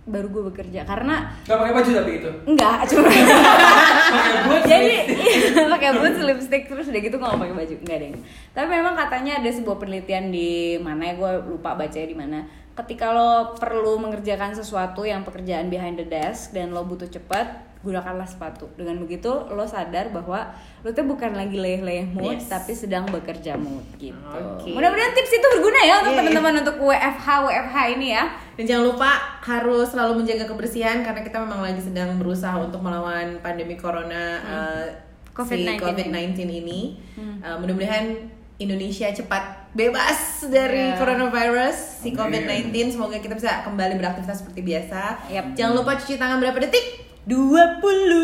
baru 0.10 0.28
gue 0.28 0.44
bekerja. 0.50 0.82
Karena 0.84 1.30
Gak 1.46 1.58
pakai 1.58 1.74
baju 1.74 1.90
tapi 1.94 2.12
itu. 2.18 2.30
enggak 2.46 2.78
cuma 2.90 3.10
jadi 4.70 4.96
iya, 5.06 5.64
pakai 5.78 5.90
boots 5.96 6.20
lipstick 6.20 6.64
terus 6.66 6.90
udah 6.90 7.02
gitu 7.02 7.16
nggak 7.16 7.38
pakai 7.38 7.56
baju. 7.56 7.76
Enggak 7.86 7.98
deh. 8.02 8.10
Tapi 8.52 8.68
memang 8.68 8.94
katanya 8.98 9.40
ada 9.40 9.50
sebuah 9.50 9.78
penelitian 9.78 10.34
di 10.34 10.50
mana 10.82 11.02
ya 11.06 11.14
gue 11.16 11.32
lupa 11.48 11.78
bacanya 11.78 12.08
di 12.10 12.18
mana 12.18 12.38
ketika 12.80 13.12
lo 13.12 13.60
perlu 13.60 14.00
mengerjakan 14.00 14.56
sesuatu 14.56 15.04
yang 15.04 15.28
pekerjaan 15.28 15.68
behind 15.68 16.00
the 16.00 16.08
desk 16.08 16.56
dan 16.56 16.72
lo 16.72 16.88
butuh 16.88 17.12
cepat 17.12 17.68
gunakanlah 17.80 18.28
sepatu 18.28 18.68
dengan 18.76 19.00
begitu 19.00 19.32
lo 19.52 19.64
sadar 19.64 20.12
bahwa 20.12 20.52
lo 20.84 20.92
tuh 20.92 21.08
bukan 21.08 21.32
lagi 21.32 21.56
leleh-leleh 21.56 22.12
mood 22.12 22.36
Yes. 22.36 22.52
tapi 22.52 22.76
sedang 22.76 23.08
bekerja 23.08 23.56
mood 23.56 23.88
gitu 23.96 24.20
Oke. 24.20 24.76
mudah-mudahan 24.76 25.16
tips 25.16 25.32
itu 25.32 25.48
berguna 25.56 25.80
ya 25.80 25.94
untuk 26.04 26.12
Iya, 26.12 26.16
iya. 26.16 26.20
teman-teman 26.20 26.54
untuk 26.60 26.76
WFH 26.84 27.28
WFH 27.48 27.78
ini 27.96 28.08
ya 28.12 28.24
Dan 28.60 28.64
jangan 28.68 28.84
lupa 28.92 29.10
harus 29.40 29.88
selalu 29.96 30.20
menjaga 30.20 30.44
kebersihan 30.44 31.00
karena 31.00 31.24
kita 31.24 31.40
memang 31.40 31.64
lagi 31.64 31.80
sedang 31.80 32.20
berusaha 32.20 32.60
untuk 32.60 32.84
melawan 32.84 33.40
pandemi 33.40 33.80
corona 33.80 34.44
uh, 34.44 34.86
COVID-19 35.32 35.72
si 35.72 35.80
COVID-19 35.80 36.36
ini. 36.44 37.00
Uh, 37.40 37.56
mudah-mudahan 37.64 38.12
Indonesia 38.60 39.08
cepat 39.08 39.59
bebas 39.72 40.20
dari 40.46 40.90
Iya. 40.90 40.98
coronavirus 40.98 41.78
si 42.00 42.10
Amin. 42.10 42.18
COVID-19. 42.18 42.90
Semoga 42.92 43.18
kita 43.18 43.34
bisa 43.34 43.62
kembali 43.62 43.96
beraktivitas 43.96 44.40
seperti 44.40 44.62
biasa. 44.62 45.02
Yap. 45.28 45.46
Jangan 45.54 45.74
lupa 45.76 45.94
cuci 45.96 46.16
tangan 46.16 46.38
berapa 46.38 46.58
detik? 46.60 47.06
20 47.24 47.78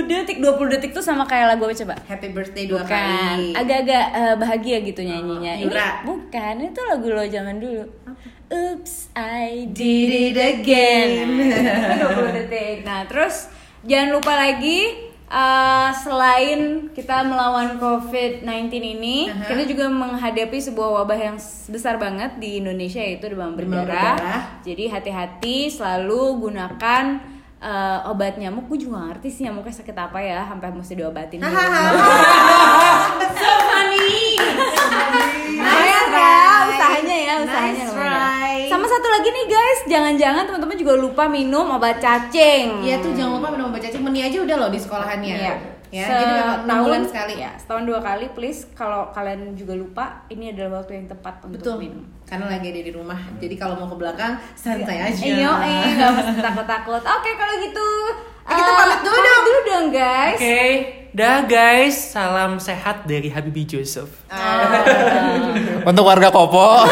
detik 0.04 0.38
20 0.40 0.66
detik 0.68 0.90
tuh 0.90 1.00
sama 1.00 1.24
kayak 1.24 1.54
lagu 1.54 1.64
apa 1.64 1.78
coba 1.78 1.94
Happy 2.06 2.34
birthday 2.34 2.66
dua 2.66 2.82
bukan 2.82 2.90
kali. 2.90 3.54
agak-agak 3.54 4.06
eh, 4.10 4.36
bahagia 4.36 4.78
gitu 4.82 5.06
nyanyinya 5.06 5.54
ini 5.54 5.64
Yura. 5.64 6.02
bukan 6.02 6.56
itu 6.64 6.82
lagu 6.82 7.06
lo 7.08 7.22
zaman 7.24 7.56
dulu 7.56 7.86
Oops 8.48 8.94
I 9.14 9.70
Did 9.70 10.10
it 10.34 10.38
again. 10.40 11.38
20 11.38 12.34
detik 12.40 12.82
nah 12.82 13.06
terus 13.06 13.46
jangan 13.84 14.10
lupa 14.12 14.34
lagi 14.34 15.05
eh, 15.26 15.90
selain 15.96 16.90
kita 16.94 17.26
melawan 17.26 17.82
COVID-19 17.82 18.46
ini, 18.74 19.28
Aha. 19.30 19.50
kita 19.50 19.64
juga 19.66 19.90
menghadapi 19.90 20.58
sebuah 20.58 21.02
wabah 21.02 21.20
yang 21.20 21.38
besar 21.70 21.98
banget 21.98 22.38
di 22.38 22.62
Indonesia 22.62 23.02
yaitu 23.02 23.30
demam 23.30 23.58
berdarah. 23.58 24.16
berdarah. 24.16 24.42
Jadi 24.62 24.84
hati-hati 24.88 25.70
selalu 25.70 26.50
gunakan 26.50 27.04
eh, 27.58 28.10
obat 28.12 28.38
nyamuk. 28.38 28.70
Gue 28.70 28.86
juga 28.86 29.10
ngerti 29.10 29.28
sih 29.32 29.42
nyamuknya 29.50 29.74
sakit 29.74 29.98
apa 29.98 30.20
ya, 30.22 30.46
sampai 30.46 30.70
mesti 30.70 30.94
diobatin. 30.94 31.42
dulu. 31.42 31.50
so 33.42 33.52
funny. 33.66 34.38
Lumayan 35.56 36.08
ya, 36.14 36.38
usahanya 36.70 37.18
ya, 37.18 37.34
usahanya 37.42 37.84
Nice. 37.86 37.95
Sama 38.76 38.92
satu 38.92 39.08
lagi 39.08 39.32
nih 39.32 39.48
guys, 39.48 39.80
jangan-jangan 39.88 40.44
teman-teman 40.44 40.76
juga 40.76 41.00
lupa 41.00 41.32
minum 41.32 41.64
obat 41.72 41.96
cacing. 41.96 42.84
Iya 42.84 43.00
tuh 43.00 43.16
jangan 43.16 43.40
lupa 43.40 43.56
minum 43.56 43.72
obat 43.72 43.80
cacing. 43.80 44.04
Meni 44.04 44.20
aja 44.20 44.36
udah 44.36 44.56
loh 44.60 44.68
di 44.68 44.76
sekolahannya. 44.76 45.32
Iya. 45.32 45.54
Ya, 45.96 46.12
jadi 46.12 46.24
memang 46.28 46.60
enam 46.68 46.78
bulan 46.84 47.02
sekali. 47.08 47.40
Ya, 47.40 47.56
setahun 47.56 47.88
dua 47.88 48.04
kali 48.04 48.28
please. 48.36 48.68
Kalau 48.76 49.16
kalian 49.16 49.56
juga 49.56 49.80
lupa, 49.80 50.28
ini 50.28 50.52
adalah 50.52 50.84
waktu 50.84 51.00
yang 51.00 51.08
tepat 51.08 51.40
untuk 51.48 51.64
Betul. 51.64 51.88
minum. 51.88 52.04
Karena 52.28 52.52
lagi 52.52 52.68
ada 52.68 52.82
di 52.84 52.92
rumah. 52.92 53.16
Jadi 53.40 53.56
kalau 53.56 53.80
mau 53.80 53.88
ke 53.88 53.96
belakang 53.96 54.36
santai 54.60 54.98
aja. 55.08 55.24
Iya, 55.24 55.52
eh, 55.56 55.88
nggak 55.96 56.12
mesti 56.12 56.42
takut-takut. 56.44 57.00
Oke, 57.00 57.32
kalau 57.32 57.54
gitu 57.56 57.88
Eh, 58.44 58.52
kita 58.52 58.60
eh, 58.62 58.76
pamit 58.76 59.00
dulu 59.02 59.18
dong. 59.18 59.44
dulu 59.48 59.60
dong, 59.64 59.88
guys. 59.90 60.36
Oke, 60.36 60.64
dah 61.16 61.48
guys, 61.48 61.96
salam 62.12 62.60
sehat 62.60 63.08
dari 63.08 63.32
Habibi 63.32 63.64
Joseph. 63.64 64.12
Untuk 65.90 66.04
warga 66.04 66.28
Kopo. 66.28 66.68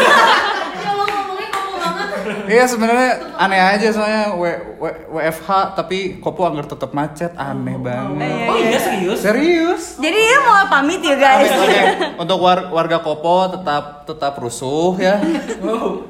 Ya 0.74 0.90
lo 0.90 1.04
ngomongnya 1.04 1.48
ngomong 1.50 1.76
banget. 1.78 2.08
Iya 2.44 2.64
sebenarnya 2.68 3.10
aneh 3.36 3.60
aja 3.60 3.88
soalnya 3.88 4.36
w, 4.36 4.44
w, 4.76 4.84
WFH 5.10 5.48
tapi 5.72 6.20
Kopo 6.20 6.44
anggar 6.44 6.68
tetap 6.68 6.92
macet 6.92 7.32
aneh 7.34 7.76
banget. 7.76 8.48
Oh 8.48 8.56
iya 8.56 8.78
serius? 8.78 9.18
Serius. 9.20 9.82
Jadi 9.96 10.18
ya 10.18 10.38
mau 10.42 10.64
pamit 10.68 11.00
ya, 11.00 11.16
guys. 11.16 11.50
Oke, 11.50 11.82
Untuk 12.22 12.38
war- 12.38 12.68
warga 12.68 13.00
Kopo 13.00 13.48
tetap 13.48 14.04
tetap 14.04 14.36
rusuh 14.36 14.96
ya. 15.00 15.20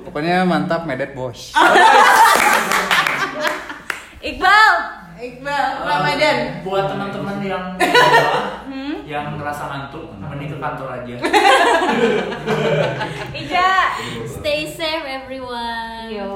Pokoknya 0.04 0.42
mantap 0.42 0.84
medet 0.84 1.14
bos. 1.14 1.54
Iqbal. 4.18 4.72
Iqbal 5.14 5.66
Ramadan. 5.86 6.36
Buat 6.66 6.84
teman-teman 6.90 7.36
yang 7.40 7.64
yang 9.04 9.36
ngerasa 9.36 9.62
ngantuk, 9.68 10.08
mending 10.16 10.50
ke 10.52 10.58
kantor 10.58 10.88
aja. 11.00 11.14
Ija. 13.40 13.70
Stay 14.26 14.64
safe 14.68 15.04
everyone. 15.04 16.08
Yo. 16.08 16.32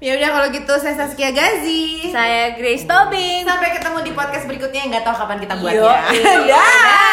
Ya 0.00 0.16
udah 0.16 0.30
kalau 0.32 0.48
gitu 0.48 0.72
saya 0.80 0.96
Saskia 0.96 1.28
Gazi. 1.34 2.08
Saya 2.08 2.56
Grace 2.56 2.88
Tobing. 2.88 3.44
Sampai 3.44 3.76
ketemu 3.76 3.98
di 4.00 4.12
podcast 4.16 4.48
berikutnya 4.48 4.80
yang 4.86 4.90
nggak 4.96 5.04
tahu 5.04 5.16
kapan 5.18 5.38
kita 5.44 5.54
Yo, 5.54 5.60
buatnya. 5.60 5.92
iya. 6.48 6.56
Dah. 6.56 7.10